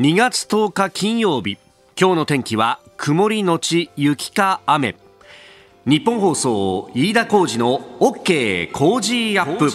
[0.00, 1.58] 2月10日金曜日。
[1.94, 4.96] 今日の天気は曇りのち雪か雨。
[5.84, 9.68] 日本放送飯田浩二の OK 工事アップ。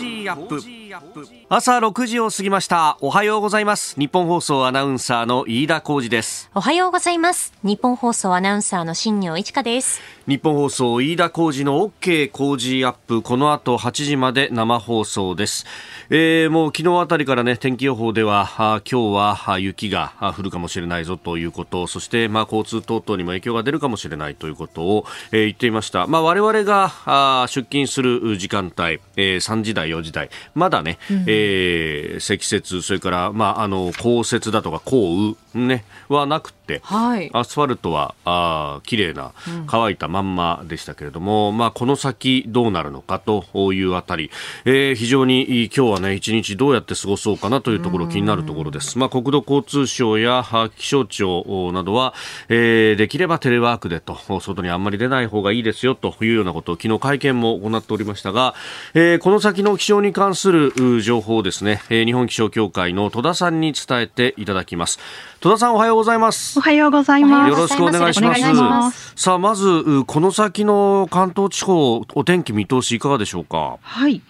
[1.50, 2.98] 朝6時を過ぎました。
[3.02, 4.00] おはようございます。
[4.00, 6.50] 日本放送アナウンサーの飯田浩二です。
[6.54, 7.54] おはようございます。
[7.64, 10.02] 日本放送アナウンサーの新業一華です。
[10.28, 13.22] 日本放送飯田浩二の OK 工事アップ。
[13.22, 15.66] この後8時まで生放送です、
[16.10, 21.88] えー、もう昨日あたりからね天気予報ではあ今日は雪が降るかもしれないぞということ。
[21.88, 26.08] そしてまあ交通等々にも影響が出るかもしれないということを、えー、言っていました。
[26.08, 39.32] まあ我々があ出勤する時間帯、えー、3時台4時台まだね、うん、えー、積雪それからまああの降雪だとか降雨ねはなくて、はい、アスファルトはあ綺麗な
[39.68, 44.32] 乾いたまんまでしたけれども、うん、まあ、この先どうなるのかというあたり、
[44.66, 50.44] えー、非常に今日はね一日どうやって過ごそうかなというところ気になるところです、まあ、国土交通省や
[50.78, 52.14] 気象庁などは、
[52.50, 58.56] えー、できればテレワークでと外にあんまり出ない方がいいですよというようなことを昨日会見も行っておりましたが、
[58.94, 65.00] えー、この先の気象に関する情報をですね、えー、日本気象協会の戸田さんに伝えていただきます
[65.46, 66.58] 戸田さんおはようございます。
[66.58, 67.50] おはようございます。
[67.52, 69.14] よろしくお願いします。
[69.16, 73.78] さあまずこの先の関東地方お天気見通しいかがでしょうか？
[73.80, 74.24] はい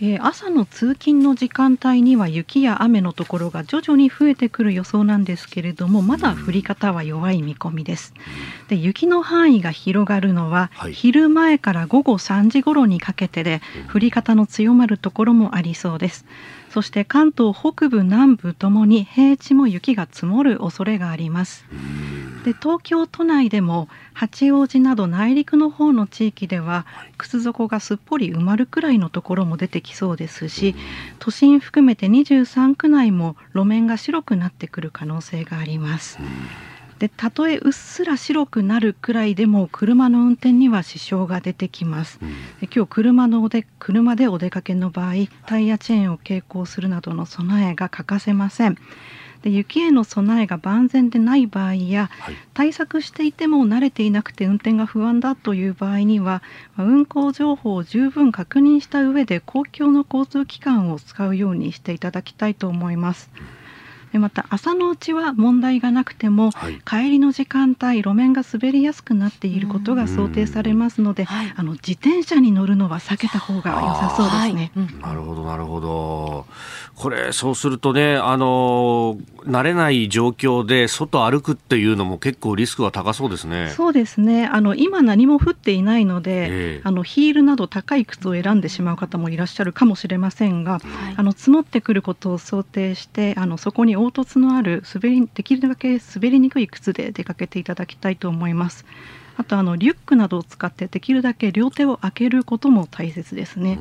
[0.00, 8.14] えー、朝の通勤の時間帯には雪や雨のところが徐々に増えてくる予想なんですけれどもまだ降り方は弱い見込みです。
[8.68, 13.60] で雪の範囲が広がるのは、はい、昼前から午後3時頃にかけてで
[13.92, 16.24] 降り方の強まるところもありそうです。
[16.70, 21.64] そして関東北部南部ともに平地も雪が積もる恐れがあります。
[22.44, 26.86] で東京都内でも八王子など内陸の方の地域では
[27.18, 30.74] 靴底がすっぽり埋まるくらいのところも出てきそうですし
[31.18, 36.18] 都心含めて23区内も路面が白くなってくる可能性があります。
[36.98, 42.28] でたとえうっすら白くなるくらいでも車の運転には支障が出てきます、うん、
[42.60, 45.12] で今日車のおで車でお出かけの場合
[45.46, 48.74] タイヤチェーンを携行するなどの備えが欠かせません。
[48.74, 48.80] で
[49.48, 56.42] 雪への備えが万全でない場合や、はい、対策していても慣れていなくて運転が不安だという場合には、
[56.76, 63.30] まあ、運行情報を十分確認した上で公共の交通機関を使うようにしていただきたいと思います。
[63.36, 63.57] うん
[64.12, 71.26] でまた朝のうちは問題がなくても、はい、帰りの時間帯路面が滑りやすくなっていることが想定されますので、
[71.56, 74.72] あの自転車に乗るのは避けた方が良さそうですね。
[75.00, 76.46] なるほどなるほど。
[76.94, 83.70] これそうするとねあの慣れない状況で外歩くっていうのも結構リスクが高そうですね。
[83.76, 84.46] そうですね。
[84.46, 90.82] あの今何も降っていないので、えー、あのヒールなど高い靴を選んでしまう方もいらっしゃるかもしれませんが、はい、
[91.16, 98.84] あの積もってくることを想定してあのそこに凹凸のある滑りできるだけ滑りにくい靴で出かけていただきたいと思います。
[99.36, 103.78] あとあのリュックなどを使ってできるだけ両手を開けることも大切ですね。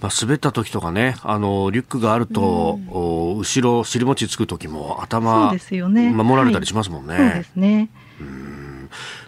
[0.00, 7.14] まあ、滑った時とかねあのリュックがあると、うん、後ろ尻餅つく時も頭そうですよ、ね、守られたりしますもんね。
[7.14, 7.90] はい、そうですね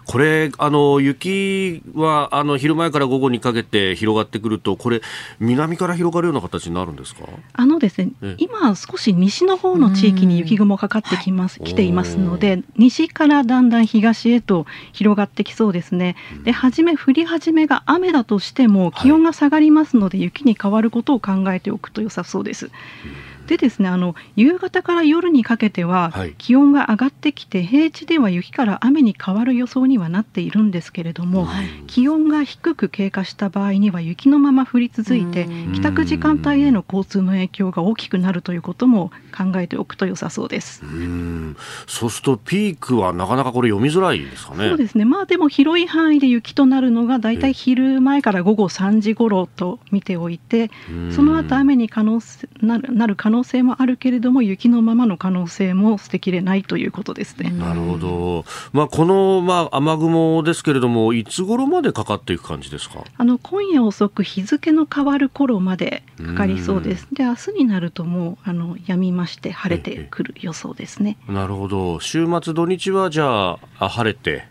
[0.05, 5.01] これ、あの雪はあの昼前から午後にかけて広がってくると、これ、
[5.39, 7.23] 南から広がるような形になるんですか？
[7.53, 16.17] あのですね、今、少し西の方の地域に雪雲かかってきます、来ていますので、西からだんだん東へと広がってきそうですね。
[16.45, 22.67] で、初め、降り始めが雨だとしても、気温が下がりますので、雪に変わることを考えておくと良さそうです。
[22.67, 40.83] うんでですねあの夕方から夜にかけては気温が上がってきて平地では雪から雨に変わる予想にはなっているんですけれども、はい、気温が低く経過した場合には雪のまま降り続いて帰宅時間帯への交通の影響が大きくなるということも考えておくと良さそうです。
[40.83, 41.55] う
[41.87, 44.69] そうするとピークはなかなかこれ読みづらいですかね。
[44.71, 45.05] そうですね。
[45.05, 50.71] まあでも広い範囲で雪となるのがだいたい昼前から午後3時頃と見ておいて
[51.15, 52.21] その後雨に可能
[52.63, 57.51] なるなる可能性もあるけれども雪のままの可能性も捨てきれないということですね。
[57.51, 58.45] なるほど。
[58.73, 63.05] まあこのまあ雨雲ですけれどもいつ頃までかかっていく感じですか？
[63.17, 67.09] あの今夜遅く日付の変わる頃までかかりそうです。
[67.13, 71.19] で明日になるともうあの止みまして晴れてくる予想ですね。
[71.29, 72.01] なるほど。
[72.01, 74.51] 週末土日はじゃあ晴れて。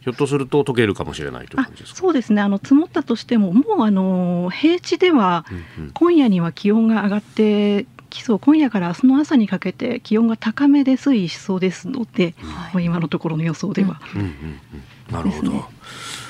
[0.00, 5.44] ひょっとすると溶けるかもしれないという感じですそうですねあの積もったとしてももうあの平地では
[5.92, 12.34] 今夜には気温が上がってきそう今夜から明日の朝にかけて気温が高めで推移しそうですので、
[12.72, 14.00] はい、今のところの予想では。
[14.14, 15.64] うんうんうん、なるほど、ね、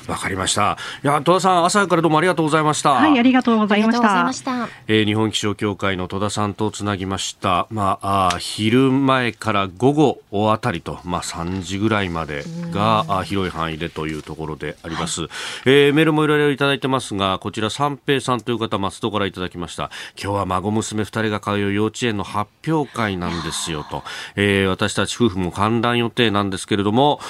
[0.08, 0.78] わかりました。
[1.04, 2.92] いや、戸田さん、朝からどうもありがとうございました。
[2.92, 4.32] はい、ありがとうございました。
[4.32, 7.66] したえー、日本気象協会の戸田さんとつなぎました。
[7.70, 9.92] まあ、あ昼前から午
[10.30, 15.22] 後あたりと、まあ、3時ぐらいまでが、あ広い範囲でというところであります。
[15.22, 15.30] はい、
[15.66, 19.90] えー、メールもいろいろいただいてますが、こちら三平さんという方、松戸からいただきました。
[20.20, 24.02] 今日は孫娘二人が通う幼稚園の発表会なんですよと。
[24.36, 27.20] えー、私たち夫婦も観覧予定なんですけれども、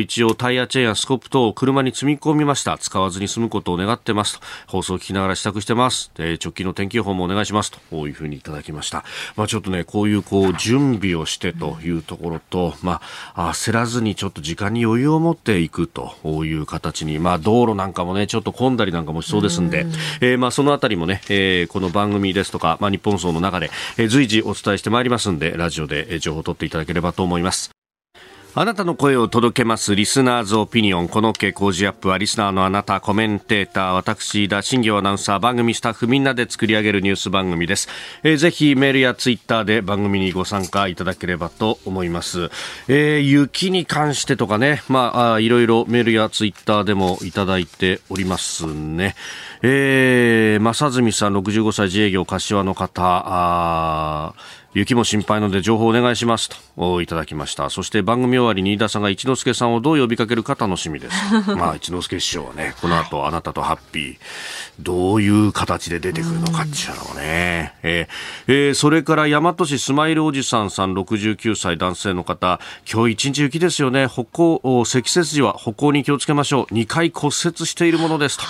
[0.00, 2.78] 一応タイヤチェーンやスコップ等を車に積み込みました。
[2.78, 4.46] 使わずに済むことを願ってますと。
[4.66, 6.10] 放送を聞きながら支度してます。
[6.18, 7.78] えー、直近の天気予報もお願いしますと。
[7.90, 9.04] こういうふうにいただきました。
[9.36, 13.00] まあちょっとね、こういうこう準備をしてというところと、ま
[13.34, 19.86] あ焦らずにちょっと時間に余裕を持っていくという形に、まあ道路なんかもね、ちょっと混んだりなんかもしそうですんで、
[20.20, 27.83] えー、まあそのあたりもね、えー、この番組ですとか、まあ日本層の中で、えー、随時お伝えしてまいりますんで、ラジオで情報を取っていただければと思います。
[28.56, 31.08] あなたの声を届けますリスナーズオピニオン。
[31.08, 37.88] この傾向ジアップはリスナーのあなた、コメンテーター、私、田新行アナウンサー、番組スタッフみんなで作り上げるニュース番組です。
[38.22, 42.48] えー、ぜひメールやツイッターで番組にご参加いただければと思います。
[42.86, 49.16] えー、雪に関してとかね、まあ、いろいろメールやツイッターでもいただいておりますね。
[49.62, 54.34] えー、正住さん、65歳自営業柏の方、あ
[54.74, 56.50] 雪も心配ので情報お願いします。
[56.76, 57.70] といただきました。
[57.70, 61.16] そして番組終わりに飯田さんが一之輔さんをどう呼びかけるか楽しみです。
[61.54, 64.16] まあ一之輔師匠はねこの後あなたとハッピー。
[64.80, 72.58] どういう形で出てくるのかっていうのをね、えーえー、それから大和市スマイルおじさんさん69歳男性の方。
[72.92, 74.06] 今日一日雪ですよね。
[74.06, 76.74] 歩行積雪時は歩行に気をつけましょう。
[76.74, 78.38] 2回骨折しているものです。
[78.38, 78.44] と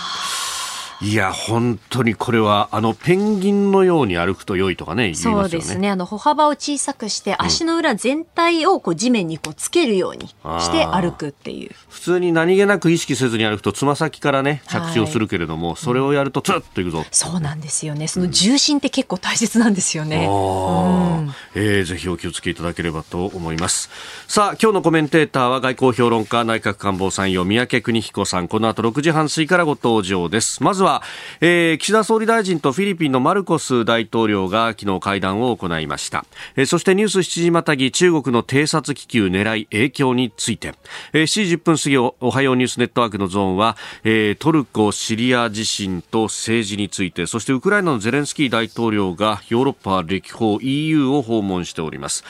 [1.01, 5.91] いや、本当にこれは、あの、ペンギンのように歩くと良いとかね、ねそうですね。
[5.91, 11.71] あの、歩幅を小さくして、足の裏全体をこう地面にこうつけるようにして歩くっていう。
[11.89, 18.07] 普通に何気なく意識せずに歩くと、つま先からね、着地をするけれども、はい、それをやると、つっといくぞ、そうなんですよね。
[18.09, 20.17] その重心って結構大切なんですよね。
[20.17, 23.91] うん、えー、ぜひお気をつけいただければと思います。
[24.29, 28.49] さあ、今日のコメンテーターは外交評論家、内閣官房参与、三宅邦彦さん。
[28.49, 30.63] この後6時半過ぎからご登場です。
[30.63, 31.03] まずは、
[31.41, 36.25] えー、岸田総理大臣とフィリピンのマルコス大統領が昨日会談を行いました、
[36.57, 40.75] えー、そしてニュース7時またぎ中国の偵察気球狙い影響について、
[41.13, 47.27] えー、7時10分過ぎおはようニュースネットワークのゾーンは、えー、トルコ・シリア地震と政治について。
[47.27, 52.25] そしてウクライナのゼレンスキー大統領がヨーロッパ歴訪 EU を訪問しております、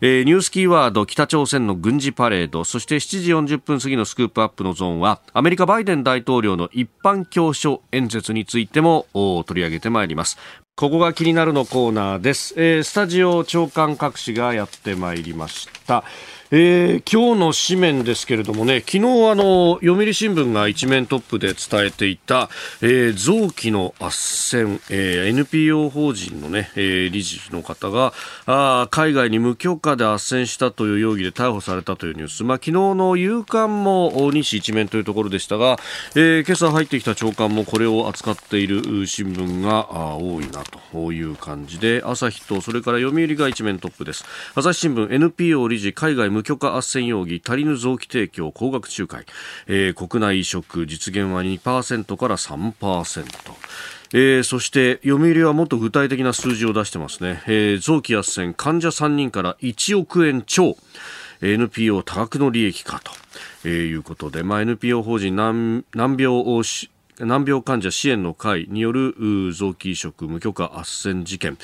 [0.00, 2.64] えー、ニュースキーワード北朝鮮の軍事パレード。
[2.64, 9.06] そして7時40分過ぎのスクープアップのゾーンはアメリカバイデン大統領の一般教書演演説についても
[9.46, 10.38] 取り上げてまいります。
[10.74, 16.04] ここが気になるのコーナーです、えー、スタジオ長官各紙がやってまいりました。
[16.52, 22.48] えー、今日の紙面ですけれどもね、昨日あの、読売新聞が一面トップで伝えていた、
[22.82, 28.12] えー、臓器の斡旋、えー、NPO 法人のね、えー、理事の方が、
[28.46, 32.42] あ海外に無許可で斡旋したという容疑で逮捕されたというニュース。
[32.42, 35.78] まあ、昨日の夕刊も西一面というところでしたが、
[36.16, 44.24] えー、今朝入ってきた長官もこれを扱っている新聞が多いなという感じで、朝日とそれから読売が一面トップです。
[44.56, 49.26] 朝日新聞 NPO 理事海外無無許可斡旋容疑足りぬ臓器提供高額仲介、
[49.66, 53.26] えー、国内移植実現は2%から3%
[54.12, 60.76] えー、そして読売はもっと具体的な数字を出してますね、えー、臓器斡旋患者3人から1億円超。
[61.42, 63.12] NPO 多額の利益かと、
[63.64, 66.62] えー、いうことで、まあ、NPO 法人難難病を
[67.18, 69.14] 難病患者支援の会による
[69.54, 71.56] 臓器移植無許可斡旋事件。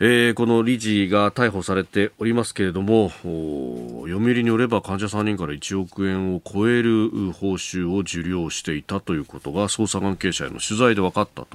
[0.00, 11.48] えー、この理事が逮捕されておりますけれども読売によれば患者3人から1億円を超える報酬を受領していたということが捜査関係者への取材で分かったと、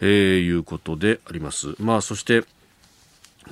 [0.00, 1.74] えー、いうことであります。
[1.80, 2.44] まあ、そして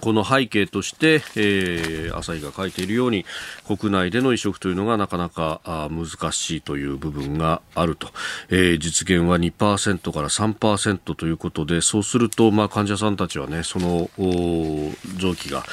[0.01, 3.25] この背景として、えー、朝日が書いているように
[3.67, 8.09] 国内での移植というのがなかなかあ難しいという部分があると、
[8.49, 14.11] えー、実現は2%から3%ということでそうすると、まあ、患者さんたちはねその
[15.19, 15.65] 臓器が、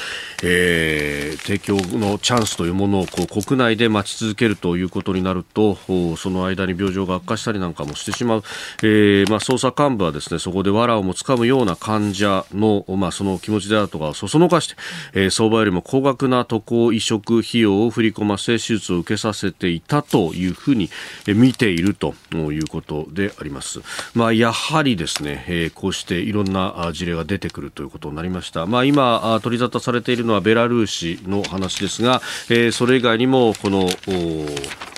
[0.43, 5.77] えー、提供のチャンスというものをこう国内で待ち続けるということになると
[6.17, 8.43] その間に病状が悪化したりなんかもしてしまう、
[8.83, 14.75] えーまあ、捜査幹部はですねそこで藁をもつかむような患者の、まあ、その気持ちであるとかそそのかして、
[15.13, 20.89] えー、相場よりも高額な渡航移植費用を振り込ませ手術を受けさせていたというふうに、
[21.27, 23.81] え、見ているということであります。
[24.13, 28.65] まあ、やはりですね、えー、こうしていろんな事例が出てくるということになりました。
[28.65, 33.89] まあ、今取り沙汰されているのはベラルーシの話ですが、えー、それ以外にもこの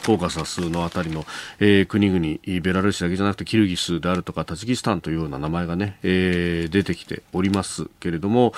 [0.06, 1.26] コーカサスのあたりの、
[1.60, 8.54] えー、国々、ベラルーシだけじゃなくてキルギスであるとかタジキスタンというような名前がね、えー、出てきておりますけれども、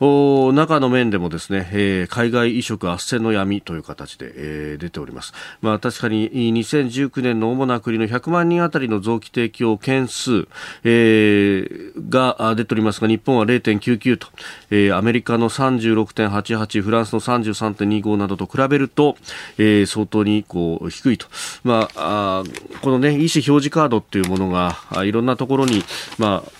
[0.00, 5.32] お中の面でもですね、えー、海外移植斡旋の闇という形で、えー、出ております。
[5.62, 10.48] まあ確かに2019年の主な国の100万人あたりの臓器提供件数、
[10.84, 14.26] えー、が出ておりますが、日本は0.99と、
[14.70, 19.16] えー、アメリカの36.88、フランスの33.25などと比べると、
[19.56, 21.26] えー、相当にこう低いと。
[21.64, 22.44] まあ、あ
[22.82, 25.84] このね、意思表示カードっていうものが、いろんなところに、
[26.18, 26.52] まあ、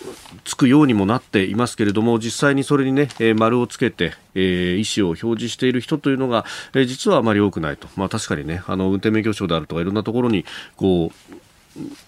[0.45, 6.45] つくようにもなっていますけれども実際にそれにね、えー、丸をつけて、えー、意思を表示している人というのが、
[6.75, 10.45] えー、実はあまり多くないと、まあ、確かにねあの運転免許証であるとかいろんなところに
[10.77, 11.35] こう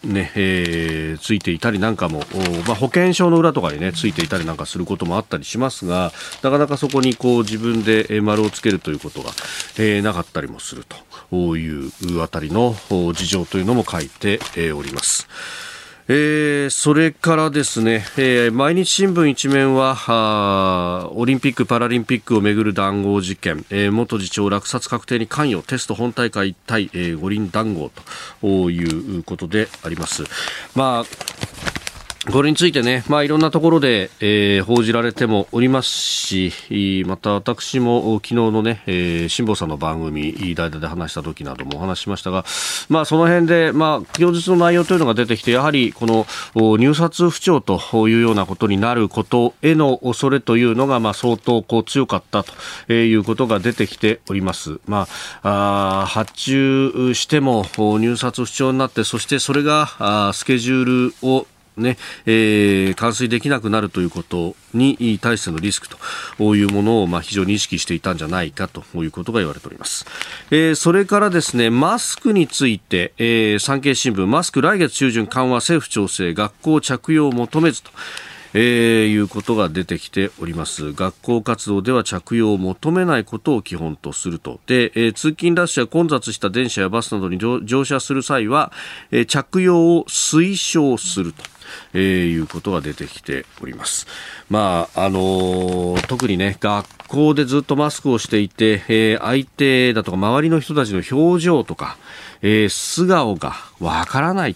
[0.04, 2.22] ねえー、ついていたりなんかも、
[2.66, 9.30] まあ、保険証の裏とかに、ね、ついていたりなんかすることもあったりしますがなかなかそこにこう自分で丸をつけるということが、
[9.78, 10.84] えー、なかったりもする
[11.30, 14.40] というあたりの事情というのも書いて
[14.72, 15.71] おります。
[16.14, 27.90] えー、それからですね、えー、毎日新聞一面はオリンピック・パラリンピックをめぐる談合事件、えー、元次長落札確定に関与テスト本大会対、えー、五輪談合
[28.42, 30.24] ということであります。
[30.74, 31.71] まあ
[32.30, 36.52] これについてね、まあ、いろんなところで、えー、報じられてもおりますし、
[37.04, 42.44] また私も昨日のね、えー、辛坊さんの番組、代打で話した時などもお話しましたが、
[42.88, 46.24] まあ、その辺で、まあ、供述の内容というのが出てきて、やはりこの
[46.78, 54.78] 入札不調というようなことになることへの恐れというのが、まあ、相当こう強かったということが出てきております。
[54.86, 55.08] ま
[55.42, 70.06] あ、あ発注しても入札不調になって、そしてそれがあスケジュールをね、えー、完遂できなくなるということに対してのリスクというものを、まあ、非常に意識していたんじゃないかということが言われております。
[70.50, 77.90] えー、それからですね、マスクについて、えー、産経新聞、マスク来月中旬緩和政府調整、学校着用を求めずと。
[78.54, 88.72] えー、いうことが出てきております学校活動では着用を求めないことを基本とするとで、えー、通勤ラッシュや混雑した電車やバスなどに乗車する際は、
[89.10, 91.42] えー、着用を推奨すると
[91.94, 94.06] えー、いうことが出てきております。
[94.50, 101.96] まあ、あのー、特にね、学校でずっとマスクをしていて、えー、相手だとか周りの人たちの表情とか、
[102.42, 104.54] えー、素顔がわからない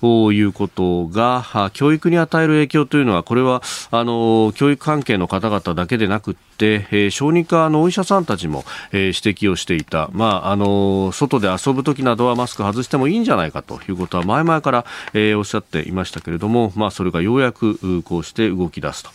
[0.00, 19.10] ということが教育に与える影響というのはこれはあの教育関係の方々だけでなくって、えー、小児科のお医者さんたちも、えー、指摘をしていた、まあ、あの外で遊ぶ時などはマスク外してもいいんじゃないかということは前々から、えー、おっしゃっていましたけれども、まあ、それがようやくこうして動き出すと、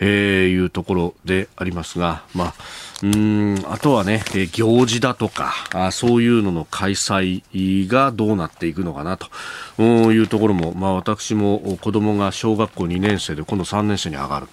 [0.00, 2.54] えー、いうところでありますが、まあ
[3.02, 14.46] うんあとはね、え行事だとかあ、そういうのの開催がどうなっていくのかなというところも、まあ、私も子供が小学校2年生で今度3年生に上がる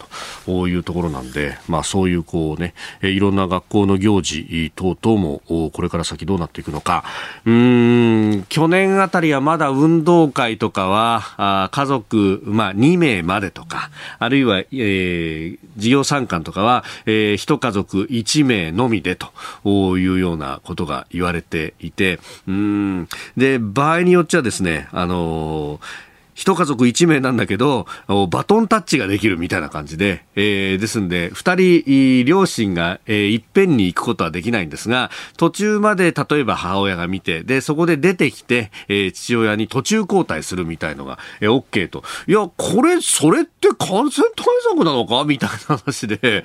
[0.45, 7.05] というところなんで、まあ、そういうこうね、いろんな学校の行事等々もこれから先どうなっていくのか、
[7.45, 23.07] うん去年あたりはまだ運動会とかは、あ家族、まあ、2名までとか、あるいは、えー、事業参観とかは、えー、1家族1 1名のみでというようなことが言われていて、うん。
[23.37, 27.85] で、場合によっちゃですね、あのー一家族一名なんだけど、
[28.29, 42.03] バトンタッチができるみたいな感じで、えー、ですんで、二人、両親が、えー、いっぺんに行くことはできないんですが、途中まで例えば母親が見て、で、そこで出てきて、えー、父親に途中交代するみたいのが、えー、OK と。
[42.27, 45.23] いや、これ、それって感染対策なのか？
[45.25, 46.19] みたいな話で、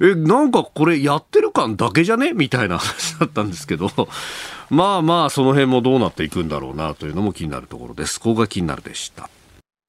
[0.00, 2.32] え、なんかこれやってる感だけじゃね？
[2.32, 3.90] みたいな話だったんですけど、
[4.70, 8.20] まあまあ、その辺もどうなっていくんだろうなというのも気になるところです。
[8.20, 9.30] ここが気になるでした。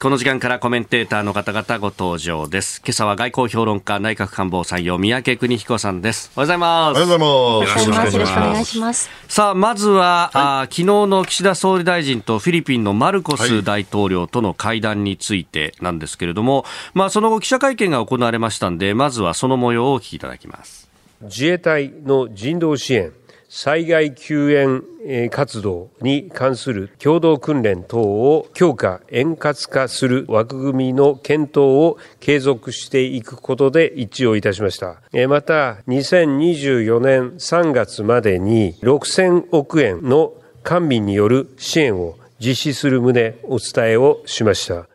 [0.02, 2.82] この時間からコメンテーターの方々ご登場です。
[2.86, 6.32] 今朝は外交評論家内閣官房採用三宅邦彦さんです。
[6.38, 7.02] おはようございます。
[7.02, 8.14] おはようございます。
[8.14, 9.10] よろしくお願いします。
[9.28, 20.90] さあ、まずは、はい、あ昨日の岸田総理大臣とフィリピンのマルコス大統領との会談についてなんですけれども、はい、まあその後記者会見が行われましたんで、まずはその模様をお聞きいただきます。
[21.24, 23.12] 自衛隊の人道支援
[23.50, 24.84] 災害救援
[25.32, 35.02] 活動に関する共同訓練等を強化、円滑化する枠組みの検討を継続していくことで一致をいたしました。
[35.28, 44.88] また、2024年3月までに6000億円の官民による支援を実施する旨お伝えをしました。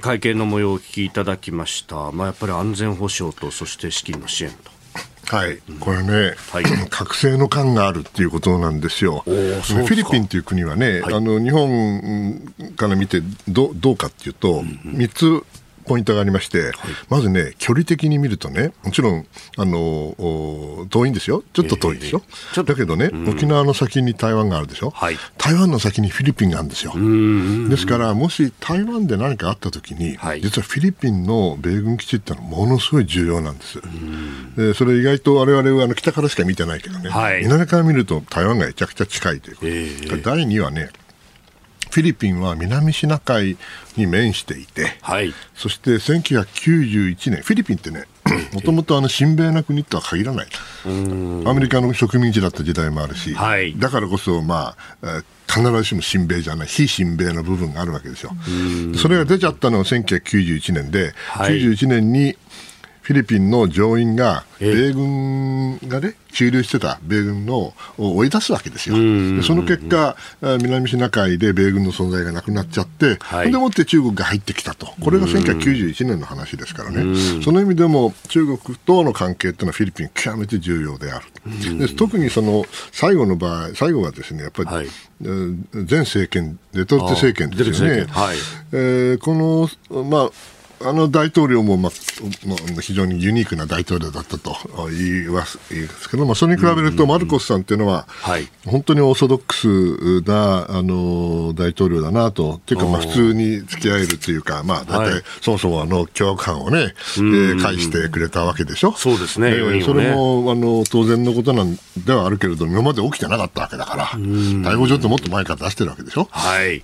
[0.00, 2.12] 会見の模様をお聞きいただきました。
[2.12, 4.79] まあ、やっぱり安全保障と、そして資金の支援と。
[5.30, 6.64] はい、これね、はい。
[6.90, 9.22] 覚醒の感があるっていうことなんですよ。
[9.24, 11.14] フィリピンという国はね、はい。
[11.14, 15.44] あの日本から見てどどうかっていうと、3つ
[15.90, 16.70] ポイントがありまして、
[17.08, 22.72] まずね、距離的に見るとね、もちろんあのお遠いんですよ、ちょっと遠いですよ、ええちょっと。
[22.74, 25.16] だけどね、沖縄の先に台湾があるでしょ、はい。
[25.36, 26.92] 台湾の先にフィリピンがあるんですよ。
[27.68, 30.40] ですから、もし台湾で何かあったときに、はい。
[30.40, 33.80] 実はフィリピンの米軍基地ってのはものすごい重要なんです。
[34.56, 37.42] でそれ意外と我々はあの北からしか見てないけどね、はい。
[37.42, 40.90] 南から見ると台湾がめちゃくちゃ近いということ、ええ第2はね、
[41.90, 43.56] フィリピンは南シナ海
[43.96, 45.34] に面していて、はい。
[45.54, 48.04] そして1991年、フィリピンってね、
[48.52, 50.48] もともとあの親米な国とは限らない、
[50.84, 53.78] アメリカの植民地だった時代もあるし、はい。
[53.78, 58.30] だからこそ、まあ、えー必ずしも親米じゃない、非親米の部分があるわけですよ。
[58.96, 61.60] それが出ちゃったのは1991年で、はい。
[61.60, 62.36] 91年に
[63.10, 64.92] フィリピンの上院が、ええ。
[64.92, 68.94] 米軍がね、駐留してた米軍のを追い出すわけですよ。
[68.94, 70.16] でその結果、
[70.62, 73.50] 南シナ海で米軍の存在がなくなっちゃって、はい。
[73.50, 84.86] でもって中国が入ってきたと、これが1991年の話ですからね、その意味でも中国との関係っていうのはフィリピン、極めて重要である、で特にその最後の場合、最後はですねやっぱり、はい。
[85.22, 88.06] えー前政権、デトルテ政権ですよね。
[88.08, 88.36] はい。
[88.70, 90.30] えーこの、まあ、
[90.82, 91.92] あの大統領も、まあ
[92.46, 94.56] まあ、非常にユニークな大統領だったと
[94.88, 95.58] 言います
[96.10, 98.48] けど、まあ、それに比べると、マルコスさんっていうのは、はい。
[98.66, 105.22] 本当にオーソドックスなあの大統領だなと、っていうか、まあ、普通に付き合えるというか、まあ、大体、はい。
[105.42, 108.92] そもそもあの凶悪犯をね、えー返してくれたわけでしょ？
[108.92, 109.50] そうですね
[109.84, 116.26] それもあの当然のことなんではあるけれど、今まで起きてなかったわけだから、逮捕状ってもっと前から出してるわけでしょ？
[116.30, 116.82] はい。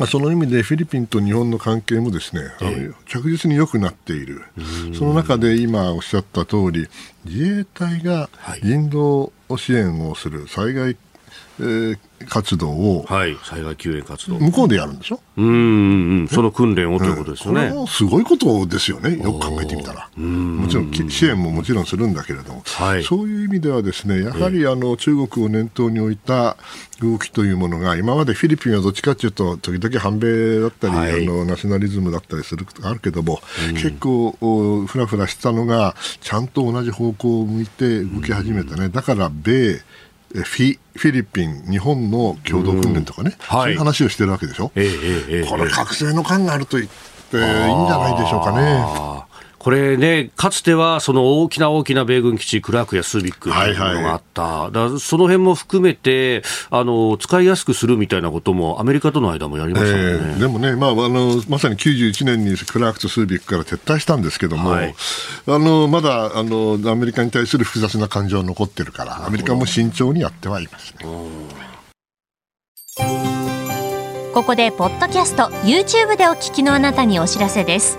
[0.00, 4.42] まあ、その意味でフィリピンと日本の関係もですね、あの着実に良くなっている、
[4.96, 6.88] その中で今おっしゃった通り、
[7.26, 8.60] 自衛隊がはい。
[8.62, 10.96] 人道支援をする災害、
[11.60, 11.98] えー
[12.28, 13.36] 活動をはい。
[13.42, 14.38] 災害救援活動。
[14.38, 16.28] 向こうでやるんでしょ、うんうんうん。
[16.28, 17.68] その訓練をということですよね。
[17.70, 20.10] これもすごいことですよね、よく考えてみたら。
[20.16, 26.56] もちろんき支援ももちろんするんだけれども、はいそういう意味ではですね、やはりあの中国を念頭に置いた
[27.00, 33.40] 動きというものが、今までフィリピンはどっちかというと、時々反米だったり、はいあのナショナリズムだったりすることがあるけども、
[33.72, 38.90] 結構おふらふらしたのが、ちゃんと同じ方向を向いて動き始めたね。
[38.90, 39.80] だから米え
[40.32, 44.70] フィフィリピン、日本の共同訓練とかね、はいそういう話をしてるわけでしょ？
[44.76, 46.90] ええええええこれ、覚醒の感があると言っ
[47.30, 48.84] ていいんじゃないでしょうかね。
[49.60, 60.12] これね、かつてはその大きな大きな米軍基地、クラークやスービックというものがあった、だからその辺も含めてあの、使いやすくするみたいなことも、アメリカとの間もやりましたもんね。
[60.12, 64.94] えーでもね、まあ、あのまさに91年にクラークとスービックから撤退したんですけども、はい。
[65.46, 71.04] あのまだあのアメリカに対する複雑な感情は残ってるから、アメリカも慎重にやってはいますね。
[74.32, 77.98] ここでポッドキャスト YouTube でお聞きのあなたにお知らせです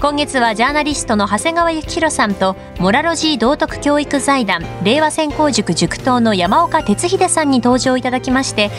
[0.00, 8.70] 今月はジャーナリストの長谷川幸洋さんとモラロジー道徳教育財団令和専攻塾塾頭の山岡鉄秀さんに登場いただきまして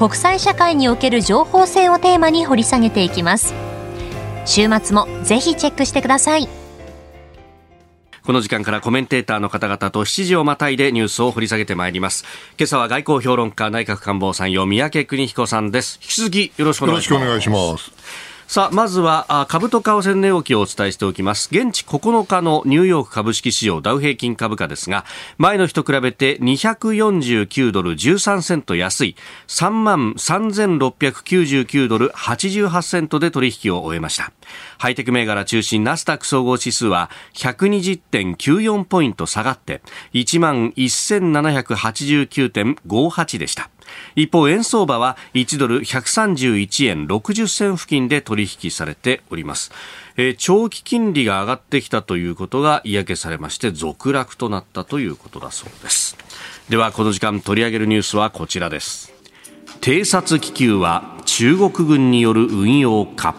[0.00, 3.54] 国際社会における情報戦をテーマに掘り下げていきます
[4.46, 6.48] 週末もぜひチェックしてください
[8.24, 12.24] この時間からコメンテーターの方々と7時をまたいでニュースを掘り下げてまいります。
[12.58, 16.00] 今朝は外交評論家内閣官房参与三宅邦彦さんです。
[16.02, 18.33] 引き続きよろしくおよ願いします。
[18.46, 21.48] さあ、まずは、株と為替値動きをお伝えしておきます。
[21.50, 25.04] 現地9日のニューヨーク株式市場ダウ平均株価ですが、
[25.38, 29.16] 前の日と比べて249ドル13セント安い、
[29.48, 34.30] 3万3699ドル88セントで取引を終えました。
[34.78, 43.70] ハイテク銘柄中心ナスダック総合指数は120.94ポイント下がって、1万1789.58でした。
[44.16, 49.72] 一方、円相場は1ドル131円60銭付近で取引されております。
[50.16, 56.16] えー長期金利が上がってきたということが嫌気されまして続落となったということだそうです。
[56.68, 59.12] では、この時間取り上げるニュースはこちらです。
[59.80, 63.34] 偵察気球は中国軍による運用か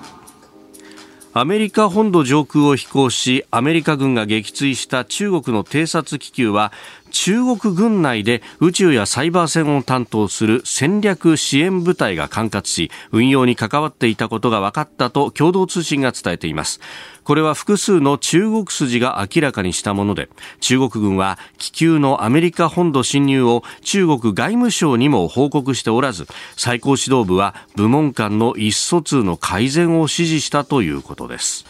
[1.34, 6.72] アメリカ本土上空を飛行しアメリカ軍が撃墜した中国の偵察気球は
[7.16, 16.82] 中国軍内で宇宙やサイバー戦を担当する戦略支援部隊が管轄し運用に関わっていたことが分かったと共同通信が伝えています。
[17.24, 31.66] これは複数の中国筋が明らかにしたもので中国軍は気球のアメリカ本土侵入を中国外務省にも報告しておらず最高指導部は部門間の意思疎通の改善を指示したということです。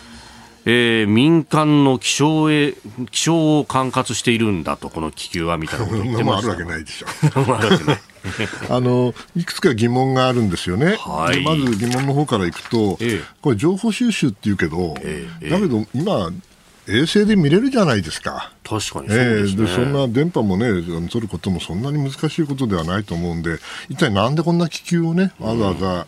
[0.65, 2.73] えー、民間の気象へ
[3.11, 7.07] 気象を管轄しているんだと、この気球はみたいなこと言ってましあるわけないでしょ。
[8.69, 16.31] あのいくつか疑問があるんですよね、はい、まず疑問の方からいくと、ええ、これ、情報収集っていうけど、え、だけど今、
[16.87, 18.51] 衛星で見れるじゃないですか。
[18.63, 20.67] 確かにそうです、ね、えー、そんな電波もね、
[21.09, 23.57] 取ることもそんなに難しいことではないと思うんで、
[23.89, 26.07] 一体なんでこんな気球をね、わざわざ、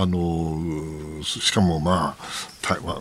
[0.00, 0.60] あの
[1.24, 2.24] しかもまあ、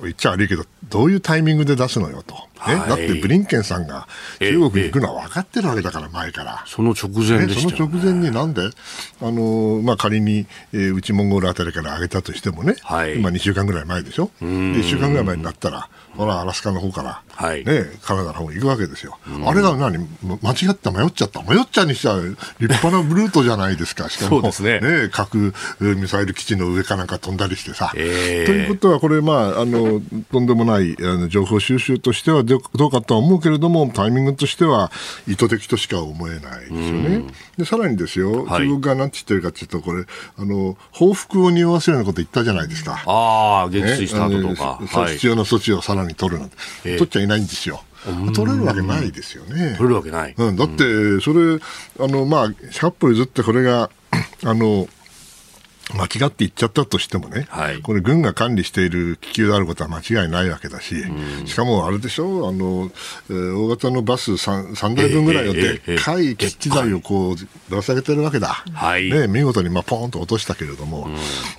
[0.01, 2.35] 言っちゃ悪いけど、どういうタイミングで出すのよと。
[2.67, 4.07] ね、はい、だってブリンケンさんが
[4.39, 6.63] 中国に行くのは分かってるわけだから、前から。
[6.65, 8.69] その直前で、ね、その直前になんで、
[9.21, 14.31] あのまあ、仮に、えー、内モンゴルあたりから上げたとしてもね、はい、今2週間ぐらい前でしょ？
[14.39, 19.19] で1週間ぐらい前になったら、ほら、アラスカの方から、はい、ね、カナダの方に行くわけですよ。
[19.45, 20.07] あれが何？
[20.23, 24.09] 間違った迷っちゃった迷っちゃにしちゃ立派なルートじゃないですか。
[24.09, 27.91] しかも、ね、ね、核ミサイル基地の上かなんか飛んだりしてさ。
[27.95, 34.91] えー、ということは、これ、まあ、あの、とんでもないあの情報収集としてはどうかとは思うけれども、タイミングとしては
[35.27, 37.23] 意図的としか思えないですよね。
[37.57, 40.05] で、さらにですよ、中国が何て言ってるかというと、これ、
[40.37, 43.03] あの、報復を匂わせるようなこと言ったじゃないですか。
[43.05, 44.79] ああ、撃墜した後とか。
[44.81, 47.81] ね、必要な措置をさらに取るなんて、取っちゃいないんですよ。
[48.33, 49.75] 取れるわけないですよね。
[49.77, 50.33] 取れるわけない。
[50.37, 51.59] うん、だって、それ、
[51.99, 53.89] あの、まあ、100歩譲ってこれが、
[54.43, 54.87] あの、
[55.93, 62.91] 間違って言っちゃったとしてもね、はい、これ、軍が管理している気球であることは間違いないわけだし、うん、しかもあれでしょ、あの
[63.29, 67.35] えー、大型のバス 3, 3台分ぐらいのでっかい機器材をこう
[67.69, 71.07] ぶら下げてるわけだ、はい、ね、見事にまあポーンと落としたけれども、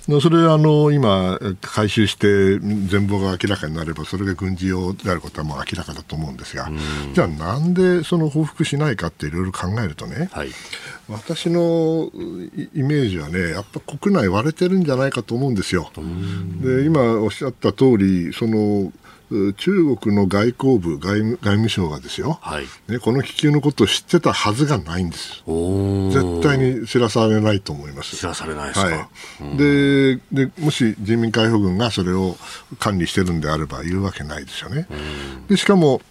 [0.07, 2.27] うん、それあの今、回収して
[2.59, 10.49] 全貌が明らかになれば、それが軍事用であることはもう明らかだと思うんですが、うん、じゃあ、なんでその報復しないかっていろいろ考えるとね、はい、
[11.09, 12.11] 私の
[12.73, 15.91] イメージはね、やっぱ国内割れてるんじゃないかと思うんですよ。
[16.61, 18.91] で今おっしゃった通りその
[19.29, 25.43] 中国の外交部外務、外務省がですよ、はい、ね、この気球のことを知ってたはずがないんです。
[25.45, 28.17] 絶対に知らされないと思います。
[28.17, 29.07] 知らされないですか、は
[29.53, 32.37] い、でで、もし人民解放軍がそれを
[32.79, 34.87] 管理してるんであれば言うわけないですよね。
[35.47, 36.01] でしかも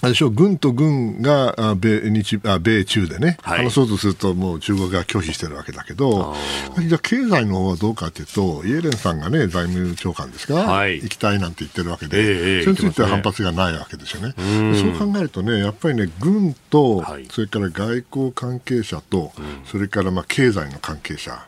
[0.00, 6.36] あれでしょ軍と軍が米日あ米中でね、はい、話そうとすると、もう中国が拒否してるわけだけど、
[6.78, 14.34] じゃあ、経済の方はどうかというと、イエレンさんがね、財務長官ですか、はい、行きたいなんて言ってるわけで、えー、それについては反発がないわけですよね。
[14.36, 19.32] そう考えるとね、やっぱりね、軍と、それから外交関係者と、
[19.64, 21.44] それからまあ経済の関係者、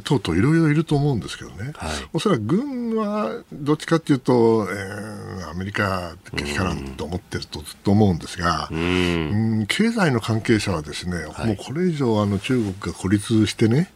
[0.00, 13.90] 等々いろいろいると思うんですけどね、はい、おそらく軍はどっちかというと、えー、アメリカけしからんと思ってるとずっと思うんですが、うん、経済の関係者はですね、はい、もうこれ以上あの中国が孤立してね、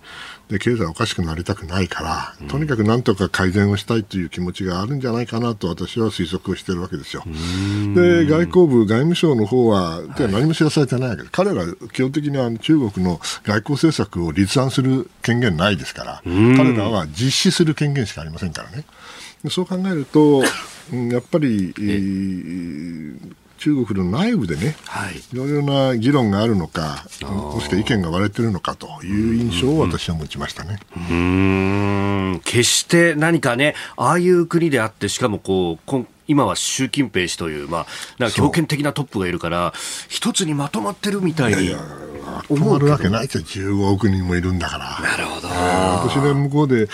[0.48, 7.24] で経済おかしくなりたくないから、とにかくなんとか改善をしたいという気持ちがあるんじゃないかなと私は推測をしているわけですよ。
[7.94, 18.84] で、外交部、外務省の方は、で何も知らされてないわけで、彼ら基本的には中国の外交政策を立案する権限ないですから、彼らは実施する権限しかありませんからね。
[19.50, 20.44] そう考えると、
[20.92, 30.78] やっぱり、えー中国の内部でね、はい、いろいろな議論があるのか、もしくは意見が割れてるのかという印象を私は持ちましたね。
[30.96, 37.86] うん決して何かね、ああいう国であって、しかもこう、今は習近平氏という、まあ、
[38.18, 39.72] なんか強権的なトップがいるから、
[40.08, 41.74] 一つにまとまってるみたいに。
[42.48, 45.00] 止まるわけないですよ、15億人もいるんだから。
[45.00, 45.48] なるほど。
[45.48, 46.88] 私が向こうで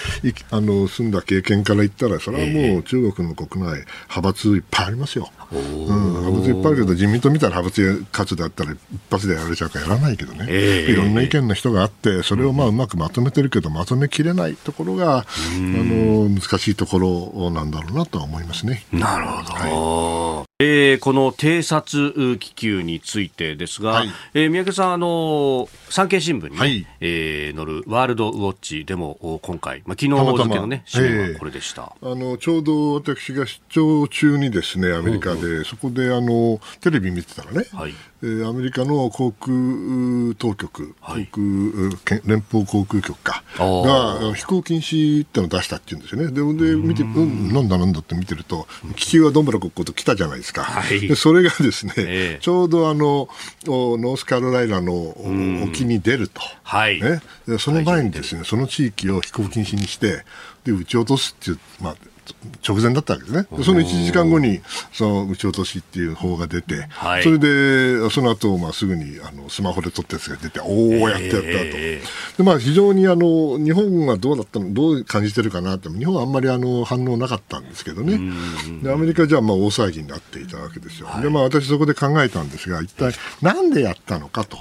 [0.50, 5.30] あの住んだ経験から言ったら、それはもう中国の国内、派閥いっぱいありますよ。
[5.52, 8.78] うん、派閥いっぱいあるけど、自民党みたいな派閥活だったら、一
[9.10, 15.24] 発でやられちゃうからやらないけどね、えー、いろんな意見の人があって、それをまあうまくまとめてるけど、まとめきれないところが、あ
[15.58, 18.84] の難しいところなんだろうなとは思いますね。
[18.92, 19.52] なるほど。
[19.52, 39.52] はいえー、この偵察気球についてですが、はい、えー、三宅さん、あの産経新聞に、ね、はい、えー、載るワールドウォッチでも今回、まあ、昨日付のね、紙面はこれでした、えー、あのちょうど私が出張中にですね、アメリカで、うんうん、そこであのテレビ見てたらね、はい、えー、アメリカの航空
[40.38, 41.40] 当局、はい、航
[42.04, 46.28] 空連邦航空局かが飛行禁止ってのを出したっていうんですよね。
[46.28, 50.62] で、で見て、うん、なんだなんだって見てると、気球はどんぶらこっこと来たじゃないですか。
[50.62, 51.00] はい。
[51.08, 52.38] でそれがですね、ええ。
[52.40, 53.28] ちょうどあの
[53.66, 57.00] おノースカロライナのお沖に出ると、はい。
[57.00, 60.24] ね、でその前にですねその地域を飛行禁止にして
[60.64, 61.96] で撃ち落とすっていう、まあ、
[62.66, 64.60] 直前だったわけですね、でその1時間後に
[64.92, 67.22] その撃ち落としっていう法が出て、はい。
[67.22, 72.02] それでその後、まあすぐにあのスマホで撮ったやつが出て、おお、やったやったと、え
[72.38, 78.20] でまあ、非常にあの日本がどうだったの、どう感じてるかなって、日本はあんまりあの反応なかったんですけどね、
[78.82, 84.58] でアメリカじゃまあ大騒ぎになっていたわけですよ、でまあ、私、そこで考えたんですが、一体なんでやったのかと。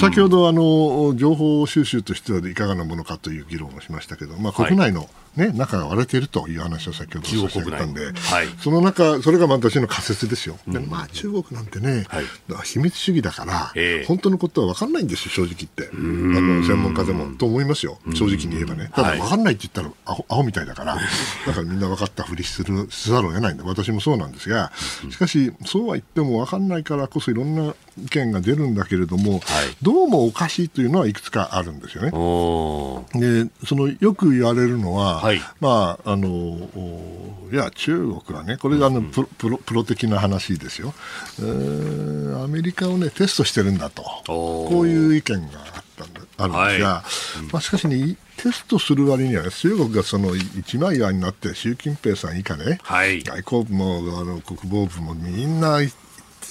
[0.00, 4.68] 先ほどあの情報収集としてはいかがなものかという議論をしましたけど、まあ、はい。
[4.68, 8.14] 国内の、ね中が割れているという話を先ほど中国差し上げたんで、はい。
[8.58, 12.24] その中、それが私の仮説ですよ、でまあ、中国なんてね、はい。
[12.64, 14.04] 秘密主義だから、ええ。
[14.06, 17.34] 本当のことは分かんないんですよ、正直言って、あの専門家でも。
[17.36, 18.90] と思いますよ、正直に言えばね。
[18.94, 24.72] ただ、はい分かんないって言ったらアホアホみたいだから、だからみんな分かったふりするせざるを得ないんだ、私もそうなんですが、
[25.10, 29.40] しかし、そうは言っても分かんないからこそ、いろんな意見が出るんだけれども、
[29.82, 32.10] どうもおかしいというのはいくつかあるんですよね。
[32.10, 35.40] でそのよく言われるのは、はい。
[35.60, 40.94] まああのおいや中国はねこれがあのプロプロプロ的な話ですよ、
[41.38, 44.02] えーアメリカをねテストしてるんだと。
[44.26, 47.04] こういう意見があったんだあるんですが、
[47.52, 53.22] まあ、しかしねテストする割には、ね、中国がその一枚岩になって習近平さん以下ね、はい。
[53.22, 55.78] 外交部もあの国防部もみんな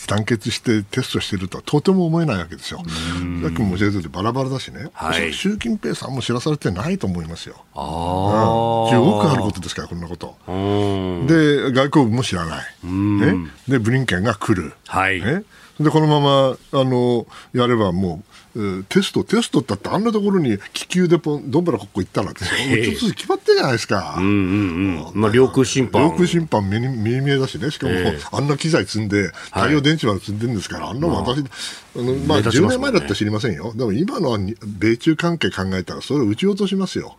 [0.08, 2.80] 団結してテストしてるとはとても思えないわけですよ。
[2.80, 7.56] さっきも教えててバラバラだしね、はい習近平さんも知らされてないと思いますよ。
[7.74, 10.36] あうんーよくあることですから、こんなこと。
[10.48, 12.88] うんで、外交部も知らない。
[12.88, 14.74] ね、で、ブリンケンが来る。
[14.88, 15.44] はいね、
[15.80, 18.33] で、このまま、あの、やればもう、えー
[18.90, 22.52] テスト、テストってあって、あんなところに気球でポン、どんぶらこっこ行ったらですよ。
[22.60, 24.16] ええ一つ決まってるじゃないですか。
[24.18, 25.22] うんうんうん。
[25.22, 28.20] まあ領空侵犯領空侵犯目に見え見えだしね、しかも、ええ。
[28.32, 32.76] あんな機材積んで、太陽電池まで積んでるんですから、あんなの私、あのまあ、10目立ちますもんね。
[32.76, 37.16] 年前だったら知りませんよ、でも今の米中関係考えたら、それを撃ち落としますよ、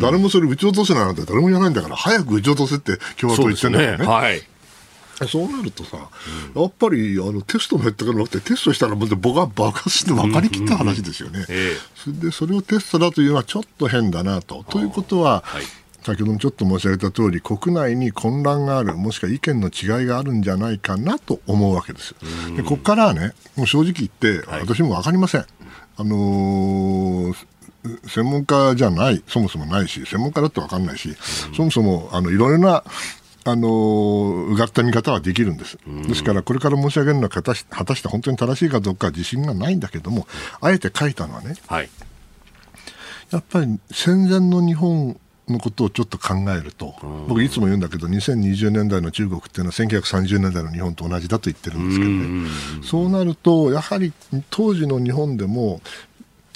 [0.00, 3.98] 誰もそれ撃ち落とせなんて誰も言わないんだから、早く撃ち落とせって共和党言ってんだからね。
[3.98, 4.06] ね。
[4.06, 4.42] はい
[5.28, 5.96] そうなるとさ、
[6.54, 11.46] やっぱりあのテストもやったからなくて、テストしたら僕は爆発して分かりきった話ですよね。
[12.06, 14.64] でそれをテストだというのはちょっと変だなと。
[14.64, 15.64] ということは、はい
[16.04, 22.14] 先ほどもちょっと申し上げた通り、国内に混乱がある、もしくは意見の違いがあるんじゃないかなと思うわけです。
[22.56, 25.46] でここからはね、もう正直言って、はい私も分かりません。
[25.96, 27.34] あのー
[28.06, 31.16] 専門家じゃない、そもそもないし、専門家だって分かんないし、
[31.56, 32.84] そもそもあのいろいろな
[33.44, 35.78] あのーうがった見方はできるんです。
[36.06, 40.26] ですから、これから申し上げるのは果たし果たして本当に正しいかどうかは自信がないんだけども、
[40.60, 41.90] あえて書いたのはね、はい。
[43.30, 46.94] やっぱり戦前の日本のことをちょっと考えると、
[47.28, 52.48] 僕いつも言うんだけど、2020年代の中国っていうのは1930年代の日本と同じだと言ってるんですけどね、
[52.84, 54.12] そうなると、やはり
[54.50, 55.80] 当時の日本でも、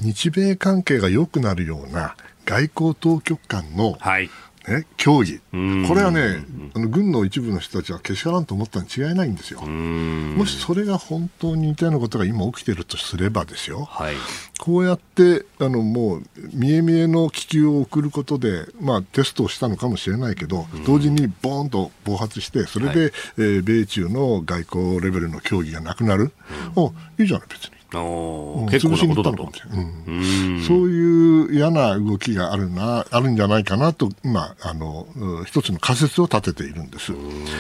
[0.01, 4.31] 日米関係が良くなるような外交当局間の、はい
[4.69, 5.87] ね、協議、ん。
[5.87, 9.61] これはね、あの軍の一部の人たちはけしからんと思ったに違いないんですよ。
[9.61, 14.15] もしそれが本当に似たようなことが今起きているとすればですよ、はい。
[14.59, 26.33] こうやってあのもう見え見えの気球を送ることで、まあ、テストをしたのかもしれないけど、同時にボーンと暴発して、それで、えー米中の外交レベルの協議がなくなる、
[26.75, 27.76] おいいじゃない、別に。
[27.93, 29.53] 結構なことだと。
[29.73, 30.65] うん。
[30.67, 37.13] そういう嫌な動きがあるなあるんじゃないかなと今あのうん一つの仮説を立てているんです。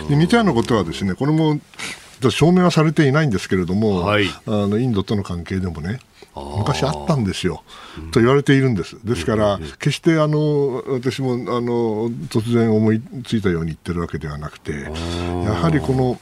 [0.08, 1.60] で似たようなことはですねこれも
[2.30, 4.26] 証明はされていないんですけれども、はい。
[4.46, 6.00] あのインドとの関係でもね
[6.34, 7.62] 昔あったんですよ、
[8.12, 8.98] と言われているんです。
[9.04, 14.90] ですから、決してあの私もあの突然思いついたように言ってるわけではなくて、や
[15.52, 16.20] はりこの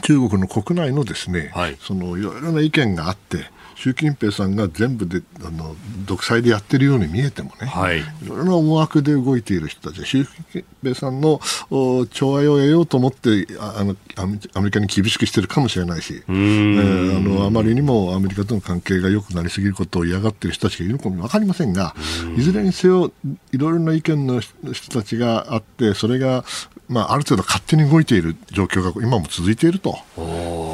[0.00, 1.76] 中国の国内のですね、はい。
[1.80, 8.00] そのいろいろな意見があって、習近平さんが全部であの独裁でやってるように見えてもね、はい。
[8.00, 11.40] いろいろな思惑で動いている人たち、習近平さんの
[11.70, 21.94] お寵愛を得ようと思ってああのアメアメリカに厳しくしてるかもしれないし、えーあのあまりにもアメリカとの関係が良くなりすぎることを嫌がっている人たちがいるのかも分かりませんが、
[22.36, 23.12] いずれにせよ、
[23.52, 26.44] いろいろな意見の人たちがあって、それが、
[26.86, 29.96] まあ、ある程度勝手に動いている状況が今も続いていると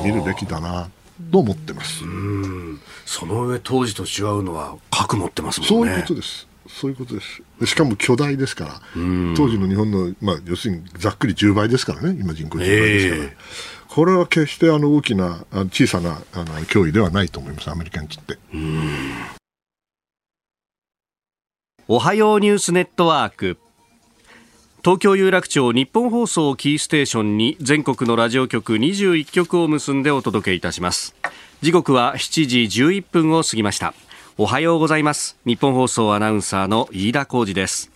[0.04, 0.88] 見るべきだな
[1.32, 2.02] と思ってます。
[3.04, 6.48] その上当時と違うのは核持ってますもんねそういうことです。
[6.68, 7.42] そういうことです。
[7.60, 8.80] でしかも巨大ですから、
[9.36, 13.22] 当時の日本の、まあ、要するにざっくり10倍ですからね、今人口10倍ですから。
[13.22, 13.36] ええ
[13.88, 18.36] これは決してあの大きな、あ小さなあの脅威ではないと思います、アメリカにとって。
[21.88, 23.56] おはようニュースネットワーク
[24.86, 31.16] 東京有楽町日本放送キーステーションに全国のラジオ局21局を結んでお届けいたします。
[31.60, 33.94] 時刻は7時11分を過ぎました。
[34.38, 35.38] おはようございます。
[35.44, 37.90] 日本放送アナウンサーの飯田浩二です。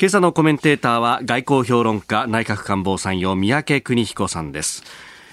[0.00, 4.84] 今朝のコメンテーターは外交評論家内閣官房参与三宅邦彦さんです。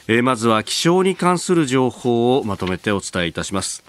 [0.09, 3.85] え、まずは気象に関する情報をまとめてお伝えいたします。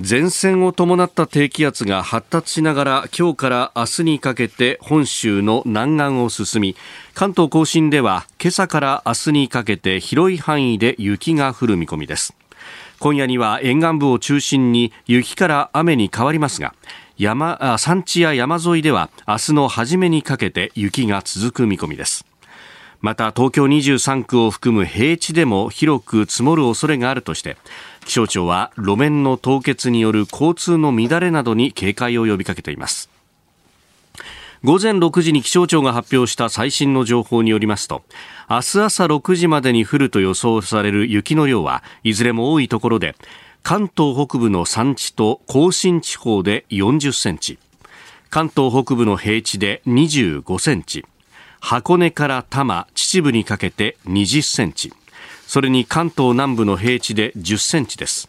[0.00, 6.76] 前線を伴った低気圧が発達しながら今日から明日にかけて本州の南岸を進み
[7.14, 12.36] 関東甲信では今朝から明日にかけて広い範囲で雪が降る見込みです。
[13.00, 16.76] 今夜には沿岸部を中心に雪から雨に変わりますが
[17.16, 22.24] 山山地や山沿いでは明日の初めにかけて雪が続く見込みです。
[23.00, 27.56] また東京23区を含む平地でも広く積もる恐れがあるとして
[28.08, 33.10] 気象庁は路面の凍結による交通の乱れなどに警戒を呼びかけています。
[34.64, 38.02] 午前6時に気象庁が発表した最新の情報によりますと
[38.50, 43.14] 明日朝6時までに降ると予想される雪の量はいずれも多いところで
[43.62, 47.60] 関東北部の山地と甲信地方で40センチ
[48.30, 51.04] 関東北部の平地で25センチ
[51.60, 54.92] 箱根から多摩秩父にかけて20センチ
[55.48, 58.28] それに関東南部の平地で10センチです。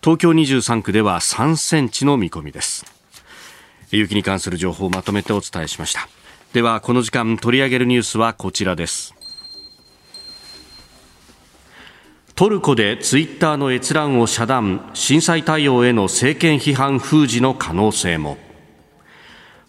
[0.00, 2.86] 東京23区では3センチの見込みです。
[3.90, 6.08] 雪に関する情報をまとめてお伝えしました。
[6.52, 9.12] ではこの時間取り上げるニュースはこちらです。
[12.36, 18.38] トルコでツイッターの閲覧を遮断震災対応への政権批判封じの可能性も。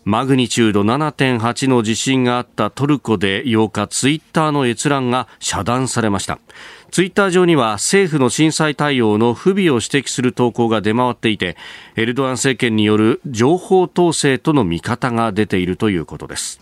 [0.06, 6.39] マグニチュード7.8の地震があったトルコで8日ツイッターの閲覧が遮断されました。
[6.93, 11.58] ツイッター上には政府の震災対応の不備を指摘する投稿が出回っていて
[11.95, 16.62] エルドアン政権による情報統制との見方が出ているということです。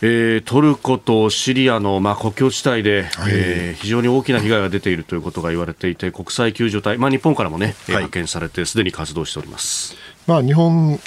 [0.00, 9.94] えー、トルコとシリアの、まあ、国境地帯で、はい、えー、非常に大きな被害が出ているということが言われていて国際救助隊、まあ、日本からも、ね、派遣されてすでに活動しております。
[10.26, 10.98] まあ、日本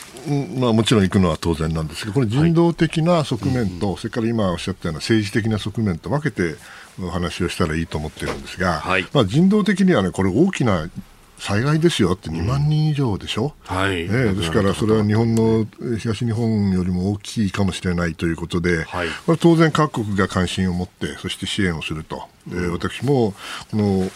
[0.60, 6.56] まあ、もちろん行くのは当然なんですけど、これ、人道的な側面と、はい、それから今おっしゃったような政治的な側面と分けて
[7.02, 10.90] お話をしたらいいと思ってるんですが、はい、まあ、人道的にはね、これ、大きな
[11.38, 15.66] 災害ですよって2万人以上でしょ、うん、はい、ね、ですからそれは日本の
[15.98, 23.34] 東日本よりも大きいかもしれないということで、はい、これ当然各国が関心を持ってそして支援をすると、うん、私も
[23.70, 24.10] この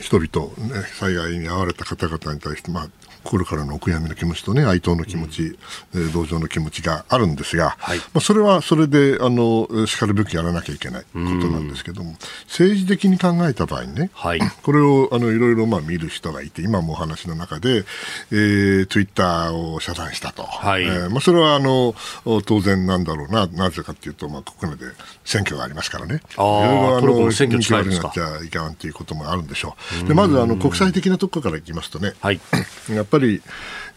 [0.00, 2.88] 人々、ね、災害に遭われた方々に対して、まあ、
[3.24, 5.58] 心からのお悔やみの気持ちとね、哀悼の気持ち、
[5.94, 12.14] うん、同情の気持ちがあるんですが、はい、まあ、それはそれで、あの、しかるべきやらなきゃいけないことなんですけども、
[12.46, 17.84] 政治的に考えた場合にね、はい、 これを、あの、いろいろ、まあ、見る人がいて、今もお話の中で、
[18.30, 20.42] えー、ツイッターを遮断したと。
[20.42, 21.94] はい、えー、まあ、それは、あの、
[22.44, 24.86] 当然なんだろうな、なぜかっていうと、まあ、国内で
[25.24, 26.20] 選挙がありますからね。
[26.36, 30.08] あいろいろ、あの、選挙近いになっちゃいかんということもあるんでしょう。
[30.08, 32.40] で、まず、あの、国際的なところからいきますとね、はい、
[32.90, 33.42] やっぱり、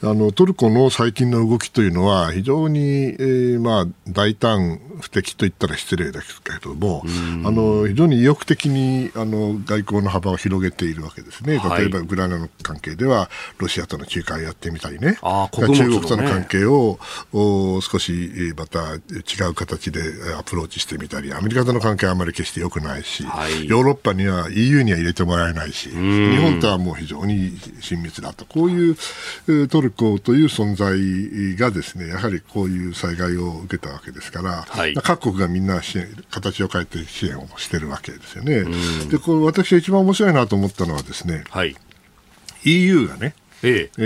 [0.04, 7.04] あのトルコの最近の動きというのは非常に、えー、まあ、大胆不敵と言ったら失礼ですけれども
[7.46, 17.00] あの非常に意欲的にあの外交の幅を広げているわけですね、例えばウクライナの関係ではロシアとの仲介をやってみたりね、中国との関係を
[17.82, 20.02] 少しまた違う形で
[20.38, 28.46] アプローチしてみたりアメリカとの関係はあまり決して良くないし、はい、ヨーロッパには EU には入れてもらえないし日本とはもう非常に親密だと。
[28.46, 38.63] こういうトルコという存在がですねやはりこういう災害を受けたわけですから、はい、各国がみんな支援形を変えて支援をしているわけですよね。
[39.10, 41.76] でこれ私が一番面白いなと思ったのはですね、はい、
[42.63, 43.91] EU がね、ええ。
[43.97, 44.02] え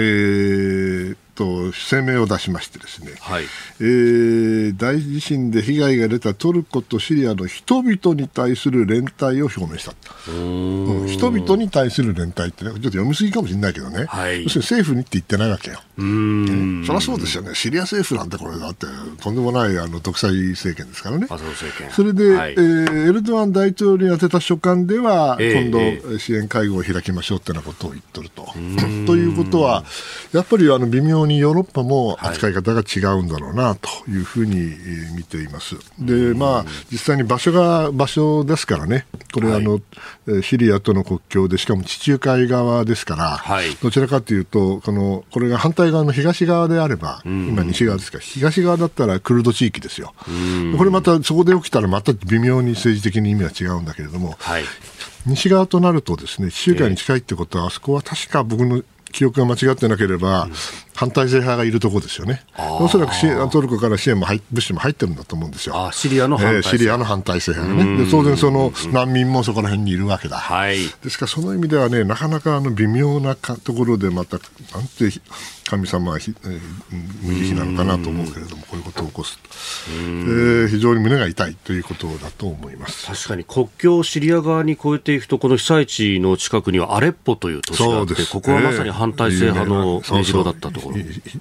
[1.14, 3.44] ー、と声明を出しましてですね、はい。
[3.80, 9.94] えー、大地震で被害が出たトルコとシリアの人々に対する連帯を表明した。
[10.30, 15.82] うん、人々に対する連帯って、ね、ちょっと読みすぎかもしれないけどね、はい、要するに政府にって言ってないわけよ。
[15.98, 16.84] うん。
[16.86, 18.88] そりゃそうですよね、シリア政府なんてこれだって
[19.22, 21.28] とんでもないあの独裁政権ですからね。
[21.92, 28.48] それで、はい、えー、エルドアン大統領に宛てた書簡では、えー、今度、支援会合を開きましょうってなことを言っとると。
[29.06, 29.84] ということは、
[30.34, 34.76] やっぱりあの微妙にヨーロッパも扱い方が違うんだろうなというふうに
[35.16, 35.76] 見ています。
[36.00, 39.82] で、まあ、実際に場所が場所ですからね、これ、あの、
[40.42, 50.14] シリアとの国境で、しかも地中海側ですから、はい、どちらかというと、この、これが反対側の東側であれば、今西側ですから、東側だったらクルド地域ですよ。
[50.78, 54.64] これまた、そこで起きたらまた微妙に政治的に意味は違うんだけれども、はい、
[55.26, 58.82] 西側となるとですね、地中海に近いってことは、あそこは確か僕の
[59.12, 60.48] 記憶が間違ってなければ、
[60.96, 62.44] 反体制派がいるところですよね。
[62.58, 63.14] おそらく
[63.50, 65.90] トルコから支援も入物資も入ってるんだと思うんですよ。
[65.94, 68.06] シリアの反体制、えー、シリアの反体制派がね。
[68.06, 70.38] で当然その難民もそこら辺にいるわけだ。
[70.38, 74.38] はい、ですからその意味ではね、なかなかあの微妙なところでまた、
[74.74, 75.12] なんて
[75.72, 76.60] 神様はひ、えー、
[77.24, 79.50] 無慈悲なのかなと思うけれども、こういうことを起こすと、
[79.90, 83.08] えー、非常に胸が痛いということだと思います。
[83.08, 90.98] 確かに国境をシリア側に越えていくと、この被災地の近くにはアレッポという都市があって、ここはまさに反体制派の根城だったところ。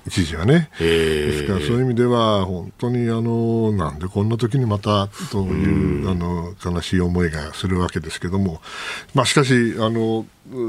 [0.06, 0.70] 一時はね。
[0.78, 8.62] ですからそういう意味では、本当にあの、なんでこんな時にまたという、あの、悲しい思いがするわけですけども、
[9.12, 10.24] まあしかし、あの、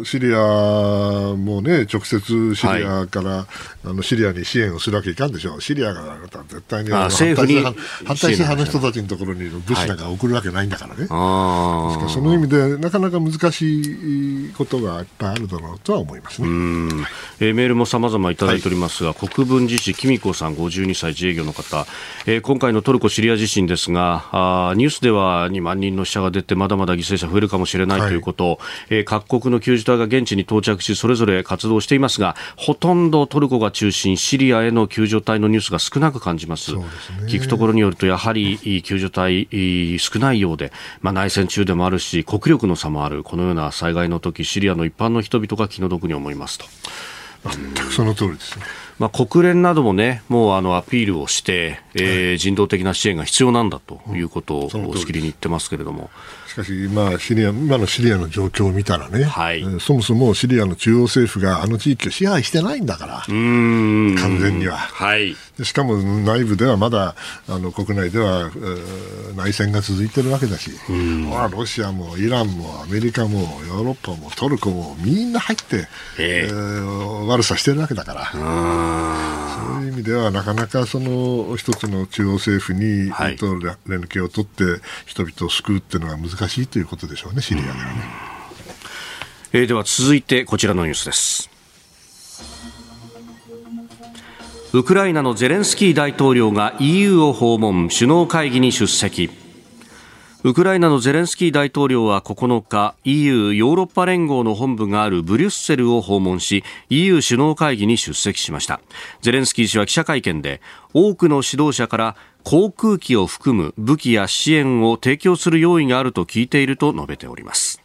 [0.06, 3.48] シリアもね、直接シリアから、は
[3.86, 6.18] い、あのシリアに支援をするわけいかんでしょう、シリアが
[6.48, 16.48] 絶対に政府に反対派の人たちのところに物資なんか送るわけないんだからね、はい、からその意味で、なかなか難しいことがいっぱいあるだろうとは思いますね、
[17.40, 21.88] えー、メールもさまざまいただいておりますが、はい、国分寺市、紀美子さん、52歳、自営業の方、
[22.28, 28.60] えー、今回のトルコ・シリア地震ですがあ、ニュースでは2万人の死者が出て、まだまだ犠牲者増えるかもしれないということ、
[28.90, 36.84] えー、各国の救助隊が現地に到着しそれぞれ活動していますがほとんどトルコが中心シリアへの救助隊のニュースが少なく感じます、ね、
[37.28, 39.48] 聞くところによるとやはり救助隊
[40.00, 43.24] 少ないようで、まあ、内戦中でもあるし国力の差もある。
[43.24, 46.66] このような災害の時シリアの一般の人々が気の毒に思いますと。
[47.44, 48.66] 全くその通りですね。
[49.00, 56.10] まあ、国連などもね、もうあのアピールをして、えー、人道的な支援が必要なんだということをしきりに言ってますけれども。
[56.52, 64.76] しかし、まあ、シリア今のシリアの状況を見たらね、はい、そもそもシリアの中央政府があの地域を支配してないんだから、完全には。
[64.76, 65.34] はい、
[65.64, 67.16] しかも内部ではまだ
[67.47, 68.52] あの国内では、
[69.38, 70.72] 内戦が続いてるわけだし、
[71.54, 75.88] ロシアもイランもアメリカもヨーロッパもトルコもみんな入って、
[76.20, 79.52] えー、悪さしてるわけだから。
[79.62, 83.56] そういう意味ではなかなかその一つの中央政府に、はい、と
[83.88, 84.64] 連携を取って
[85.06, 87.82] 人々を救うっていうのが難しいということでしょうね、シリアではね。
[89.54, 91.50] えー、では続いてこちらのニュースです。
[94.74, 99.41] ウクライナのゼレンスキー大統領が EU を訪問、首脳会議に出席。
[100.44, 108.82] ウクライナのゼレンスキー大統領は9日 EU ヨーロッパ連合の本部があるブリュッセルを訪問し EU 首脳会議に出席しました。
[109.22, 110.60] ゼレンスキー氏は記者会見で
[110.96, 117.80] 多くの指導者から航空機を含む武器や支援を提供する用意があると聞いていると述べております。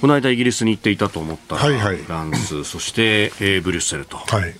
[0.00, 4.16] この間イギリスに行っていたと思ったフランス、そして、えー、ブリュッセルと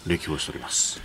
[0.07, 1.01] 歴訪しております、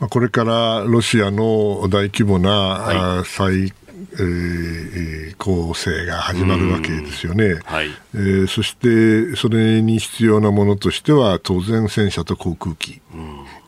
[0.00, 3.72] はい、これからロシアの大規模な、はい、再
[4.12, 7.88] えー、構成が始まるわけですよね、はい。
[8.14, 13.00] えー、そしてそれに必要なものとしては当然戦車と航空機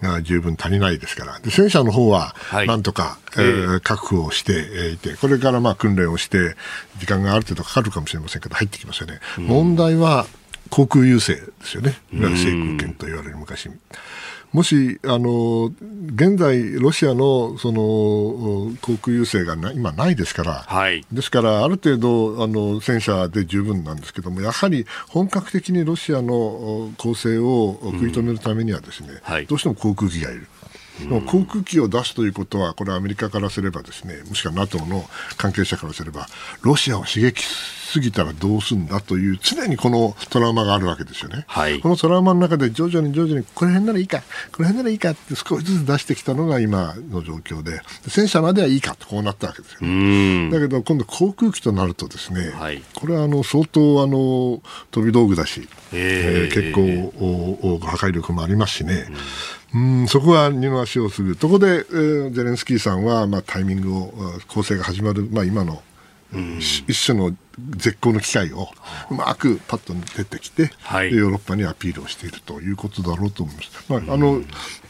[0.03, 1.39] が十分足りないですから。
[1.41, 2.35] で戦車の方は
[2.67, 6.57] なんとか、はい、えー、確保していてこれからまあ訓練をして
[6.99, 10.27] 時間がある程度かかるかもしれませんけど入ってきますよね、うん、問題は
[10.71, 13.69] 航空優勢ですよね、制空権と言われる昔。
[14.53, 15.73] もし、あの、
[16.15, 30.49] 現在、ロシアの、その、航空優勢がな今ないですから、はい、ですから、ある程度、あの、戦車で十分なんですけども、やはり本格的にロシアの攻勢を食い止めるためにはですね、うんはい、どうしても航空機がいる。
[31.27, 36.27] 航空機を出すということは、これはアメリカからすればですね、もしくは NATO の関係者からすれば、
[36.63, 37.43] ロシアを刺激
[37.91, 41.45] すぎたらどうすんだという、常にこのトラウマがあるわけですよね。
[41.49, 44.23] はい、このトラウマの中で徐々に徐々に、この辺ならいいか、
[44.53, 50.51] この辺ならいいかって少しずつ出してきたのが今の状況で、戦車まではいいかとこうなったわけですよ、ね。
[50.51, 59.07] だけど今度航空機となるとですね、はい、これはあの相当あの飛び道具だし、えー、結構破壊力もありますしね。
[59.09, 59.17] うん
[60.09, 64.13] そこは二の足をする、そこで、えー、ゼレンスキーさんは、まあ、タイミングを、
[64.49, 65.83] 攻勢が始まる、まあ、今の、
[66.33, 67.37] うん、一種の
[67.77, 68.69] 絶好の機会を
[69.11, 73.85] うまくパッと出てきて、はい、ヨーロッパにアピールをしているということだろうと思います。
[73.89, 74.43] まあ、あの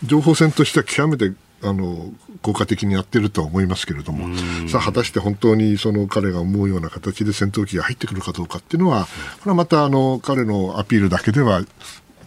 [0.04, 2.10] 情報戦としては極めてあの
[2.42, 4.34] 効果的にやってるとは思いますけれども、
[4.68, 9.06] さあ果たして本当にその彼が思うような形で戦闘機が入ってくるかどうかっていうのは、
[9.40, 11.62] これはまたあの彼のアピールだけでは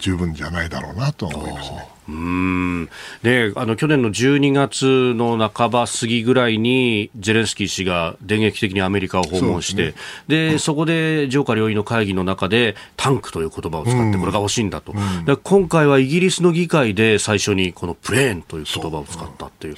[0.03, 1.87] 十分じゃないだろうなと思いますね。
[2.09, 2.89] うん。
[3.21, 9.97] であの去年の12月の半ば過ぎぐらいにゼレンスキー氏が電撃的にアメリカを訪問して、そ
[10.27, 19.75] で、ね、そこで上下両院の会議の中でタンクという言葉を使ってこれが欲しいんだと、うん、今回はイギリスの議会で最初にこのプレーンという言葉を使ったっていう。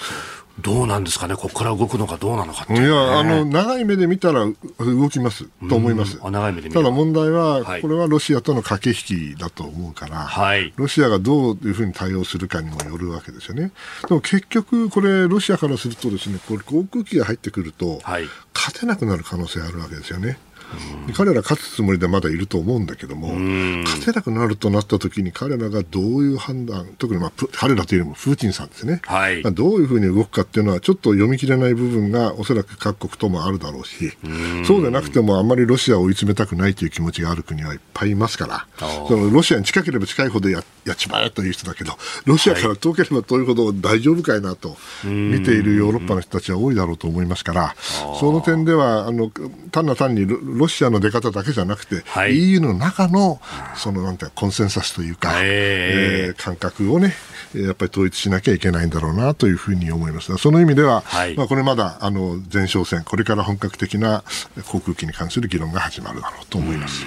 [0.59, 2.73] どうなんですかね、ここから動くのかどうなのかって。
[2.73, 4.45] いや、あの、長い目で見たら
[4.79, 5.45] 動きます。
[5.67, 6.17] と思います。
[6.23, 7.81] あ長い目で見ればただ問題は、はい。
[7.81, 10.73] これはロシアとの駆け引きだと思うから、はい。
[10.77, 13.71] ロシアがどういうふうに対応するかにもよるわけですよね。
[14.07, 18.29] でも結局、これ、ロシアからするとですね、これ航空機が入ってくると、はい。
[18.53, 20.37] 勝てなくなる可能性あるわけですよね。
[21.07, 23.33] で彼ら勝つつもりでまだいると思うんだけども、
[23.83, 29.43] 勝てなくなるとなった時に彼らがどういう判断、特にまあプ彼らというよりもプーチンさんですね、はい。
[29.43, 34.17] まあどういうふうに動くかっていうのはちょっと読み切れない部分がおそらく各国ともあるだろうし、
[34.65, 41.93] そうでなくてもあんまりロシアを追い詰めたくないという気持ちがある国はいっぱいいますから、ーそのロシアに近ければ近いほどややっちまえという人だけど、
[42.25, 47.75] ロシアから遠ければ遠いほど大丈夫かいなと見ているヨーロッパの人たちは多いだろうと思いますから、
[48.19, 49.31] その点ではあの
[49.71, 53.39] 単な単にロロシアの出方だけじゃなくて、はい EU の中の
[53.75, 57.13] そのなんていうかコンセンサスというか、ええー感覚をね、
[57.53, 60.35] えーやっぱり統一しなきゃいけないんだろうなというふうに思います。
[60.37, 64.23] その意味では、はいまあ、これまだあの前哨戦、これから本格的な
[64.67, 67.05] 航空機に関する議論が始まるだろうと思います。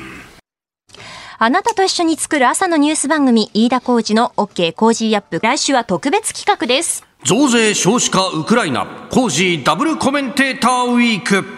[1.40, 5.38] あなたと一緒に作る朝のニュース番組、飯田浩司の OK Cozy up。
[5.40, 7.04] 来週は特別企画です。
[7.24, 11.57] 増税少子化ウクライナ Cozy ダブルコメンテーターウィークえー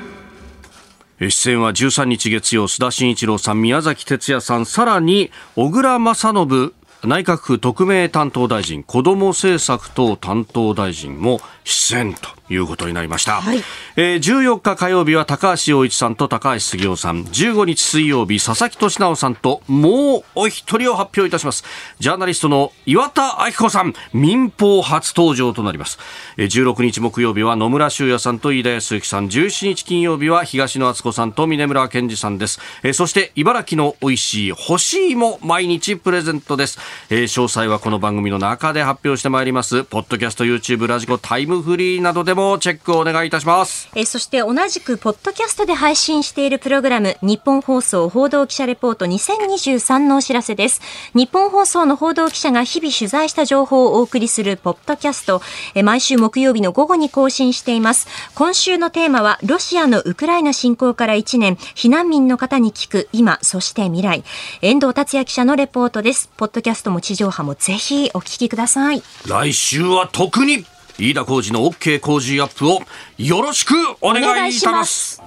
[1.29, 6.73] 出演は13日月曜須田慎一郎さん宮崎哲弥さんさらに小倉將信
[7.05, 13.63] 内閣府特命担当大臣子ども政策等担当大臣も出演ということになりました、はい。
[13.97, 17.25] えー14日火曜日は高橋洋一さんと高橋杉雄さん。
[17.25, 21.65] 15日水曜日佐々木俊尚さんともうお一人を発表いたします。
[22.01, 25.99] ジャーナリストの岩田明子さん民放初登場となります。
[26.37, 29.29] えー16日木曜日は野村修也さんと飯田康之さん。
[29.29, 32.61] 17日金曜日は東野敦子さんと峰村健二さんです。
[32.83, 39.85] えーそして茨城の美味しい干し芋毎日プレゼントですえー詳細はこの番組の中で発表してまいります。
[39.85, 43.89] ポッドキャスト YouTube ラジコタイムフリーなどでもチェックをお願いいたします。
[43.95, 50.81] えーそして同じくポッドキャストで配信しているプログラム日本放送報道記者レポート2023のお知らせです。
[51.15, 55.43] 日本放送の報道記者が日々取材した情報をお送りするポッドキャスト
[55.75, 58.07] えー毎週木曜日の午後に更新しています。
[58.35, 64.23] 今週のテーマはロシアのウクライナ侵攻から1年避難民の方に聞く今そして未来。
[64.63, 66.31] 遠藤達也記者のレポートです。
[66.37, 69.03] ポッドキャストも地上波もぜひお聞きください。
[69.27, 70.65] 来週は特に
[70.99, 72.81] 飯田浩二の OK 工事アップを
[73.19, 75.23] よろしくお願いいたします。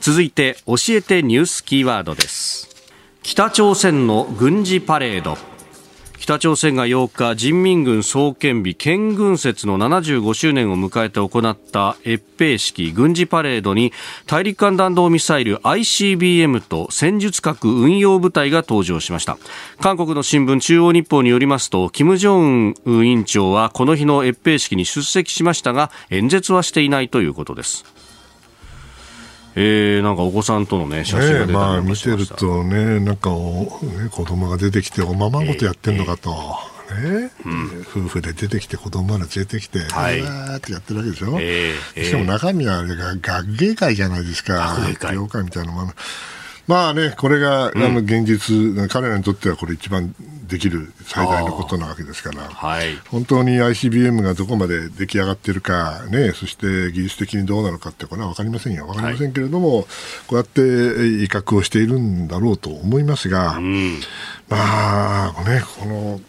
[0.00, 2.68] 続いて教えてニュースキーワードです。
[3.22, 5.38] 北朝鮮の軍事パレード
[6.20, 13.90] 北朝鮮が8日人民軍創建日建軍節の75周年を迎えて行った閲兵式軍事パレードに
[14.26, 19.38] 大陸間弾道ミサイル ICBM と戦術核運用部隊が登場しました。
[19.80, 27.86] 韓国の新聞中央日報によりますと金正恩委員長はこの日の閲兵式に出席しましたが演説はしていないということです。
[29.56, 36.30] えー、なんかお子さんとのね写真が出たりねまあ見てるとね、なんかお、ね、子供が出てきて、おままごとやってんのかと。
[36.30, 37.30] ね
[37.94, 40.20] 夫婦で出てきて子供まで連れてきて、はい。
[40.20, 45.44] うわーってやってるわけでしょ、ええしかも中身はあれが学芸会じゃないですか、学芸会。
[45.44, 45.92] みたいなもの。
[46.66, 50.14] まあね、これが、あの現実、彼らにとってはこれ一番
[50.50, 52.42] できる最大のことなわけですから。
[52.42, 52.96] はい。
[53.08, 59.86] 本当に ICBM がどこまで出来上がっているか、ね、そして技術的にどうなのかってこれは分かりませんよ、分かりませんけれども、
[60.26, 60.64] こうやって威
[61.26, 63.60] 嚇をしているんだろうと思いますが、
[64.48, 66.20] まあね、この、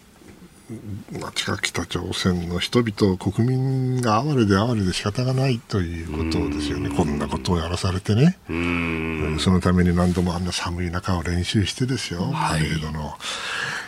[1.20, 9.36] まあ、近北朝鮮の人々、国民が哀れで哀れで仕方がないということですよね、こんなことをやらされてね、うん。
[9.40, 13.00] そのために何度もあんな寒い中を練習してですよ、パレードの。
[13.00, 13.81] はあ本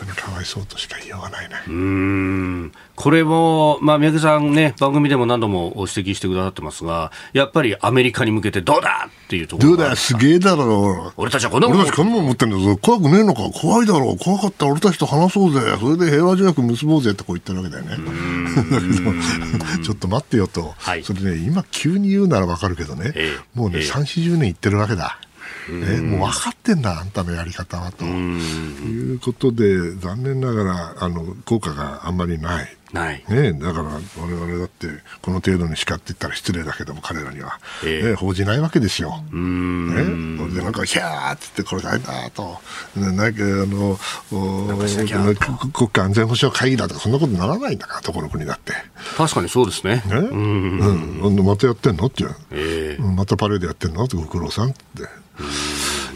[0.00, 1.54] 当にかわいそうとしか言いようがないね。
[1.66, 9.90] うーんこれも、まあ、三宅さんね、番組でも何度も指摘してくださってますが、やっぱりアメリカに向けてどうだっていうところがどうだ？
[9.90, 12.76] よ、すげえだろ俺たちはこんなもん俺たちこんなもん持ってんだぞ。
[12.76, 13.42] 怖くねえのか？
[13.54, 14.18] 怖いだろう。
[14.18, 15.60] 怖かったら俺たちと話そうぜ。
[15.80, 17.90] それで平和条約結ぼうぜってこう言ってるわけだよね。
[18.70, 20.74] だけど、 ちょっと待ってよと。
[20.76, 23.12] はいそれね、今急に言うならわかるけどね。
[23.14, 25.18] ええもうね、ええ3、40年言ってるわけだ。
[25.68, 28.04] ね、もう分かってんだ、あんたのやり方はと。
[28.04, 32.76] いうことで、残念ながら、あの、効果があんまりない。
[32.92, 33.24] ない。
[33.28, 34.88] ね、だから我々だって
[35.22, 39.22] この程度にしかって言ったら失礼だけども彼らには、ええね、報じないわけですよ。
[39.32, 42.58] ね、それでなんかヒャーって言ってこれ大変だと、
[42.96, 43.98] ね、なんかあの
[45.60, 48.72] 国国家安全保障会議だとかそんなことならないんだからどこの国だって。
[49.16, 50.02] 確かにそうですね。
[50.06, 54.04] ね、うん、またやってんのって言う、ええうんまたパレードやってんの？
[54.04, 55.02] ってご苦労さんって。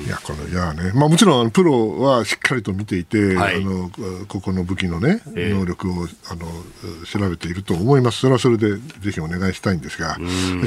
[0.05, 3.91] いや、この、いやね、まあもちろん、プロはしっかりと見ていて、はいあの、
[4.29, 6.47] ここの武器のね、ええ能力を、あの、
[7.07, 8.19] 調べていると思います。
[8.19, 10.19] それはそれで、ぜひお願いしたいんですが、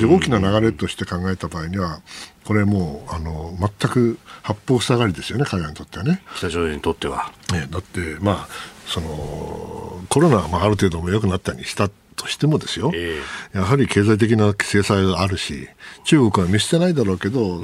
[0.02, 2.00] 大きな流れとして考えた場合には、
[2.46, 6.24] これもう、あの、全く八方塞がりですよね、海外にとってはね。
[6.38, 7.32] 北朝鮮にとっては。
[7.52, 8.48] ねだって、まあ、
[8.88, 13.22] その、コロナはまあある程度も良くなったにしたとしてもですよ、え
[13.54, 15.70] やはり経済的な制裁があるし、
[16.04, 17.60] 中国は見捨てないだろうけど、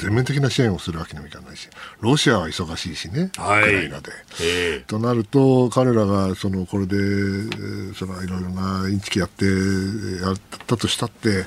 [0.00, 1.68] 全面的な支援をするわけにもいかないし、
[2.00, 3.62] ロシアは忙しいしね、はい。
[3.62, 4.12] ウクライナで。
[4.40, 4.84] ええ。
[4.86, 11.44] となると、彼らがそのこれで、えーそのいろいろなインチキやってやったとしたって、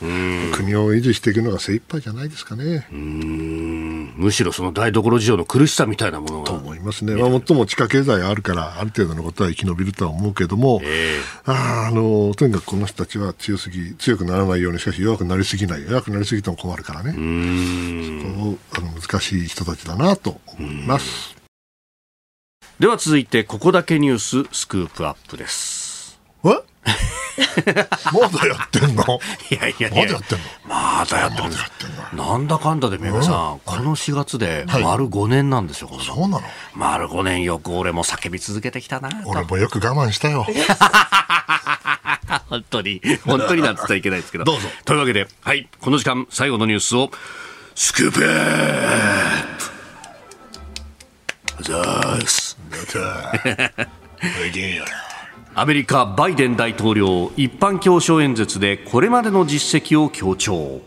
[0.53, 2.87] 国を維持していくのが精一杯じゃないですかね。
[2.91, 4.13] うん。
[4.17, 6.59] むしろその台所事情の苦しさみたいなものとが。
[6.59, 18.57] 思いますね、まあ、もっとも地下経済あるから、ある程度のことは生き延びるとは思うけども、えあーあのとにかくこの人たちは強すぎ強くならないように、しかし弱くなりすぎない、弱くなりすぎても困るからね、うん。
[18.71, 21.35] そうあの難しい人たちだなと思います。
[22.79, 26.19] では続いて、ここだけニューススクープアップです。
[26.43, 26.49] え？
[28.13, 29.03] まだやってんの？
[29.51, 30.03] いやいやいや。
[30.03, 30.45] まだやってんの？
[30.67, 31.63] まだやってるんです。
[32.13, 36.41] まなんだかんだで、めぐさん、この4月で丸5年なんですよ、このそうなの？
[36.73, 39.29] 丸5年よく俺も叫び続けてきたなと。
[39.29, 40.45] 俺もよく我慢したよ。
[42.55, 44.43] 本当に、本当になんつったらいけないですけど。
[44.45, 47.11] どうぞというわけで、はい、この時間、最後のニュースを、
[47.75, 52.57] スクープアース
[55.57, 60.81] アメリカ、バイデン大統領、一般教書演説でこれまでの実績を強調。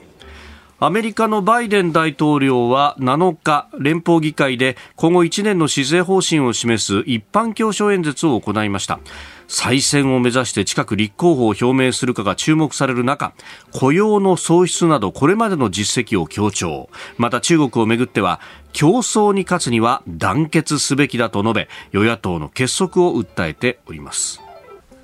[0.81, 9.01] アメリカのバイデン大統領は7日、連邦議会で今後1年の施政方針を示す一般教書演説を行いました。
[9.49, 13.33] 再選を目指して近く立候補を表明するかが注目される中、
[13.73, 16.91] 雇用の創出などこれまでの実績を強調。
[17.17, 18.41] また中国をめぐっては、
[18.75, 24.41] 競争に勝つには団結すべきだと述べ、与野党の結束を訴えております。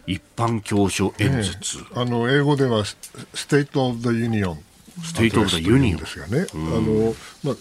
[0.06, 1.78] 一般教書演説。
[1.94, 2.98] あの英語ではス
[3.32, 4.62] State of the Union。
[5.02, 6.46] State of the Union ですがね。
[6.52, 7.54] あの、まあ、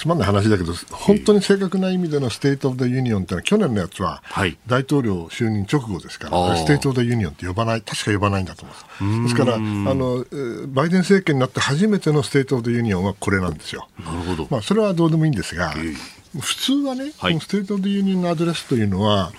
[0.00, 8.80] つまんない話だけど、本当に正確な意味での State of the Union ってのは、去年のやつは、はい大統領就任直後ですから、 State of the Union って呼ばない、確か呼ばないんだと思いま
[9.18, 9.22] す。
[9.24, 13.88] ですから、あの、えーバイデン政権になって初めての State of the Union はこれなんですよ。
[14.02, 14.48] なるほど。
[14.50, 15.74] まあ、それはどうでもいいんですが、
[16.38, 17.32] 普通はね、はい。
[17.32, 19.32] この State of Union の address というのは、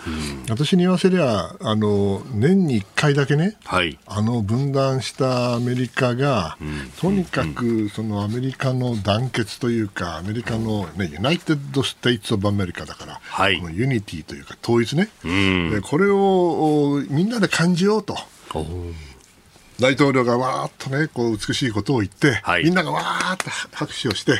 [0.50, 3.98] 私に言わせりゃあの、年に1回だけね、はい。
[4.06, 6.58] あの分断したアメリカが、
[7.00, 13.60] とにかくそのアメリカの団結というか、アメリカの、ね、 United States of America だから、はい。
[13.60, 15.72] この unity というか、統一ね、ん。
[15.72, 18.18] でこれをおみんなで感じようと。
[19.82, 22.64] お大統領がわーっとね、こう美しいことを言って、はい。
[22.64, 24.34] みんながわーっと拍手をして、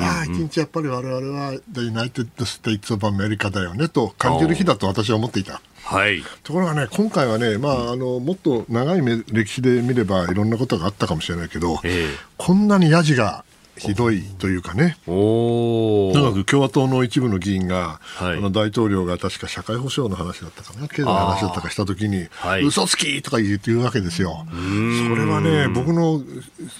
[0.00, 5.60] ああ、一日やっぱり我々は The United States of America だよねと感じる日だと私は思っていた。
[5.82, 6.22] はい。
[6.44, 12.06] ところがね、今回はね、まあ、あのもっと長い目歴史で見ればいろんなことがあったかもしれないけど、ええ。
[12.38, 13.44] こんなにヤジが
[13.76, 18.38] ひどいというかね、おとにかく共和党の一部の議員が、はい。
[18.38, 22.62] あの大統領が確か社会保障の話だったかな、経済の話だったかしたときに、はい。
[22.62, 24.46] 嘘つきとか言って言うわけですよ。
[24.48, 26.22] それはね、僕の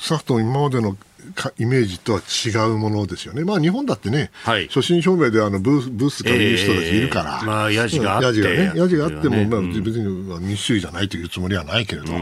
[0.01, 0.99] 少なくとも今までのか
[1.58, 3.44] イメージとは違うものですよね。
[3.44, 4.68] まあ日本だってね、はい。
[4.70, 8.40] 所信表明であのブースブースから言う人たちいるから、ええまあヤジがあって。
[8.42, 9.46] ね、ヤジがあっても、ね。
[9.46, 12.12] まあ、別に民主主義じゃないというつもりはないけれど、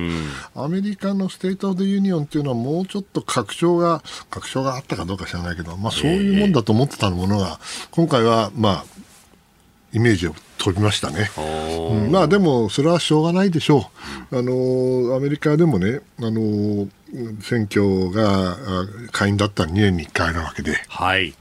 [0.55, 8.85] アメリカの State of Union っていうのはもうちょっと格調が、格調があったかどうか知らないけど、まあそういうもんだと思ってたものが、今回はまあ、
[9.93, 11.31] イメージを飛びましたね。
[11.37, 13.91] うんまあでも、それはしょうがないでしょ
[14.31, 14.39] う。
[14.39, 16.89] あのアメリカでもね、あの
[17.41, 18.57] 選挙があ
[19.11, 21.35] 下院だったら2年に1回あるわけで、はい。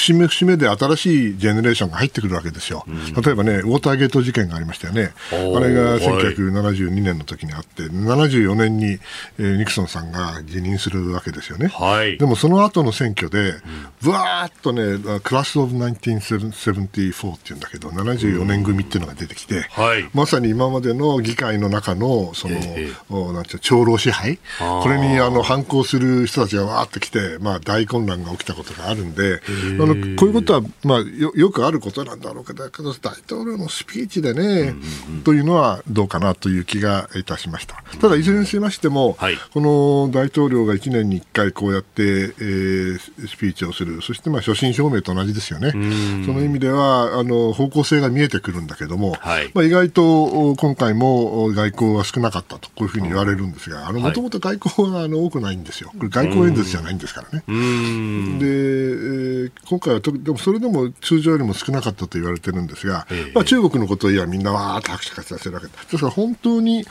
[0.00, 2.84] 節目節目で新しいジェネレーションが入ってくるわけですよ。
[3.22, 5.12] 例えばね、ウォーターゲート事件がありましたよね。
[5.30, 6.00] あれがはい。
[6.00, 8.98] 1972年の時にあって、74年に、
[9.38, 11.68] えーニクソンさんが辞任するわけですよね。
[11.68, 12.16] はい。
[12.16, 13.54] でもその後の選挙で、
[14.00, 20.08] ぶわーっとね、クラス・オブ・1974っていうんだけど、74年組っていうのが出てきて、はい。
[20.14, 24.38] まさに今までの議会の中の、その、ええおなんていうの長老支配？
[24.58, 29.40] これにあの反抗する人たちがわーって来て、まあ、大混乱が起きたことがあるんで、
[29.80, 34.74] あのこういうことは、まあ、よよくあることなんだろうけど、だけど大統領のスピーチでね、
[35.24, 37.82] というのはどうかなという気がいたしました。
[38.00, 45.70] ただ、いずれにしましても、はいこの大統領が1年に1回こうやって、えースピーチをする、そしてまあ所信表明と同じですよね。
[45.72, 55.90] その意味ではあの方向性が見えてくるんだけども、はいまあ、意外とお今回もお外交は少なかったと、こういうふうに言われるんですが、はいもともと外交はあの多くないんですよ。
[55.96, 57.44] これ外交演説じゃないんですからね。
[57.46, 66.84] で、えー今回はでもそれでも通常よりも少なかったと言われてるんですが、まあ、中国のことを言えばみんなわーっと拍手喝采するわけですから本当に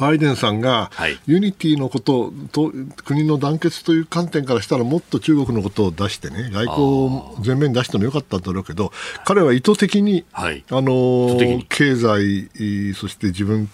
[0.00, 0.90] バイデンさんが
[1.26, 2.72] unity のことと
[3.04, 8.92] 国の団結という観点からしたらもっと中国のことを出してね外交を前面に出してもよかったんだろうけど
[9.26, 11.36] 彼は意図的に、はい、あの
[11.68, 13.68] 経済そして自分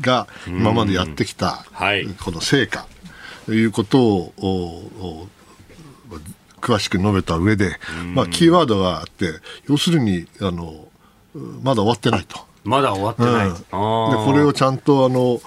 [0.00, 1.64] が今までやってきた
[2.24, 2.88] この成果
[3.46, 5.28] ということを
[6.60, 7.76] 詳しく述べた上で、
[8.14, 9.32] まあ、キーワードがあって
[9.68, 10.86] 要するにあの
[11.62, 12.50] まだ終わってないと。
[12.64, 15.40] まだ終わってない、うん、でこれをちゃんとあの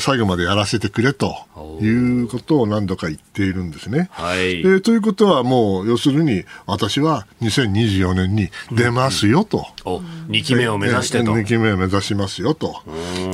[0.00, 1.34] 最後までやらせてくれと
[1.80, 4.08] いうことを何度か言っているんですね。
[4.12, 9.66] はい、えー、ということはもう要するに私は2024年に出ますよと。
[9.84, 11.32] うんうん、2期目を目指してと。
[11.32, 12.82] 2期目を目指しますよと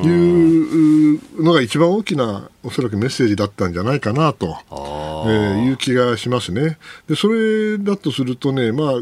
[0.02, 6.78] いうのが一番大きなおそらくメッセージだったんじゃないかなと、えー、いう気がしますね。
[7.08, 8.92] でそれだとするとね、まあ、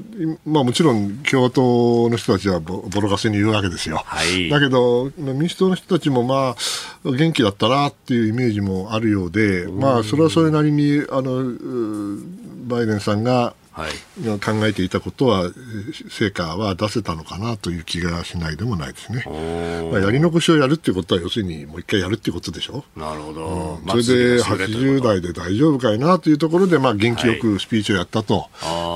[0.45, 4.03] まあもちろん共和党の人たちはボロカスに言うわけですよ。
[4.05, 6.55] はい、だけど民主党の人たちもま
[7.05, 11.55] あ元気だったなっていうイメージもあるようで、まあそれはそれなりにあの
[12.67, 13.55] バイデンさんがはい、
[14.41, 15.51] 考えていたことは
[16.09, 19.25] 成果は出せたのかなという気がしないでもないですね。
[19.93, 22.85] まあ、やり残しをやるっていうことは要するにもう一回やるっていうことでしょ。
[22.97, 23.81] なるほど。
[23.85, 28.49] うん、それで80代で大丈夫かいなというところでまあ元気よくスピーチをやったと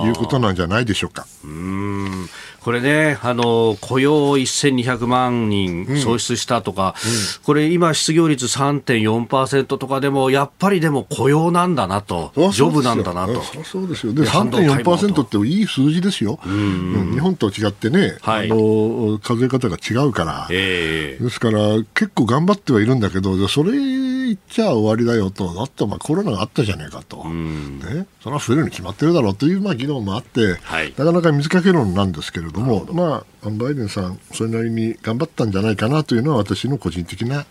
[0.05, 1.27] いうことなんじゃないでしょうか。
[1.45, 2.29] うん
[2.63, 7.11] これね、あの雇用1200万人創出したとか、うん。
[7.11, 13.43] うん、これ、今、失業率3.4%とかでも、やっぱりでも雇用なんだなと、ジョブなんだなと。
[13.65, 21.61] そうですよ、で3.4%っていい数字ですよ、うん、日本と違ってね、はい、あの数え方が違うから、えー、ですから、
[21.95, 23.73] 結構頑張ってはいるんだけど、それ
[24.31, 37.47] 言っちゃ終わりだよと、だってまあコロナがあったじゃねえかと、ね、それは増えるに決まってるだろうというまあ議論もあって、はい、なかなか水かけ論なんですけれども、まあ、バイデンさん、それなりに頑張ったんじゃないかなというのは、私の個人的な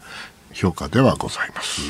[0.54, 1.82] 評価ではございます。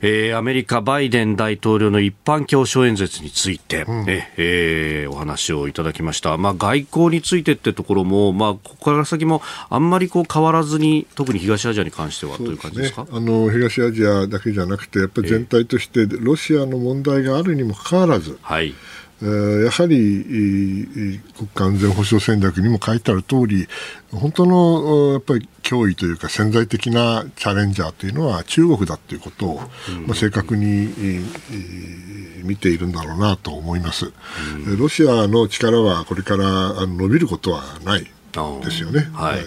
[0.00, 18.74] えー、アメリカバイデン大統領の一般教書演説について、うん、ええー、お話をいただきました、まあ、外交についてってところも、まあ、ここから先もあんまりこう変わらずに特に東アジアに関してはという感じですか、あの東アジアだけじゃなくてやっぱり全体としてロシアの問題があるにもかかわらず、はい
[19.22, 23.66] やはり国家安全保障戦略にも書いてある通り
[24.12, 29.60] 本当のやっぱり脅威というか潜在的なチャレンジャーというのは中国だということを、
[30.06, 30.92] まあ、正確に
[32.44, 34.12] 見ているんだろうなと思います。
[34.78, 38.06] ロシアの力はこれから伸びることはない
[38.64, 39.40] ですよね、はい、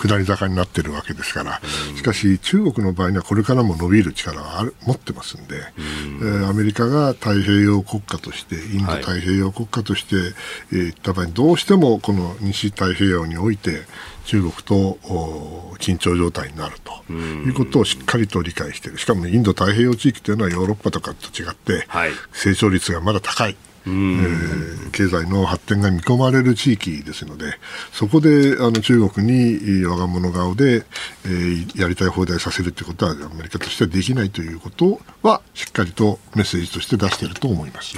[0.00, 1.60] 下り坂になっているわけですから、
[1.96, 13.82] しかし中国の場合にはこれからも伸びる力はある持ってますんで、えー、アメリカが太平洋国家として、インド太平洋国家として、はい、えった場合にどうしてもこの西太平洋において、
[14.24, 14.98] 中国と
[15.78, 16.96] 緊張状態になると。
[17.12, 21.86] いうことをしっかりと理解している、しかもインド太平洋地域というのはヨーロッパとかと違って、
[22.32, 23.56] 成長率がまだ高い。
[23.86, 27.54] えー、経済の発展が見込まれる地域ですので
[27.92, 30.84] そこであの中国に我が物顔で、
[31.24, 37.96] えー、やりたい放題させるということはアメリカとしてはできないということはしっかりとメッセージとして出していると思います。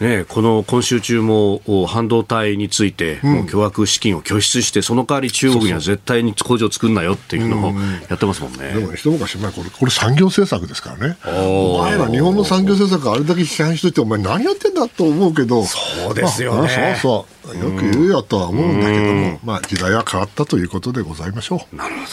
[0.00, 7.72] ね、この今週中も半導体について、もう巨額資金を拠出してその代わり中国には絶対に工場作んなよっていうのを
[8.08, 8.72] やってますもんね。
[8.72, 11.16] でも、一昔前これこれ産業政策ですからね。
[11.24, 15.64] お前ら日本の産業政策あれだけ批判しといてお前何やってんだと思うけど。
[15.64, 17.58] そうですよね、まあ、そうそう。
[17.58, 21.76] よく言うよとは思うんだけども、まあ、時代は変わったということでございましょう。
[21.76, 22.08] なるほど。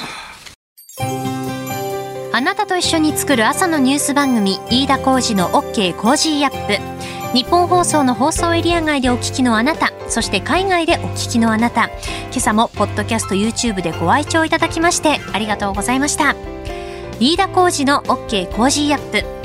[2.34, 7.06] あなたと一緒に作る朝のニュース番組飯田浩二の OK コージーアップ。
[7.34, 11.86] ニッポン放送の放送エリア外でお聞きのあなたそして海外でお聞きのあなた。
[11.86, 16.36] 今朝もポッドキャスト YouTube でご愛聴いただきましてありがとうございました。
[17.20, 19.45] 飯田浩二の OK コージーアップ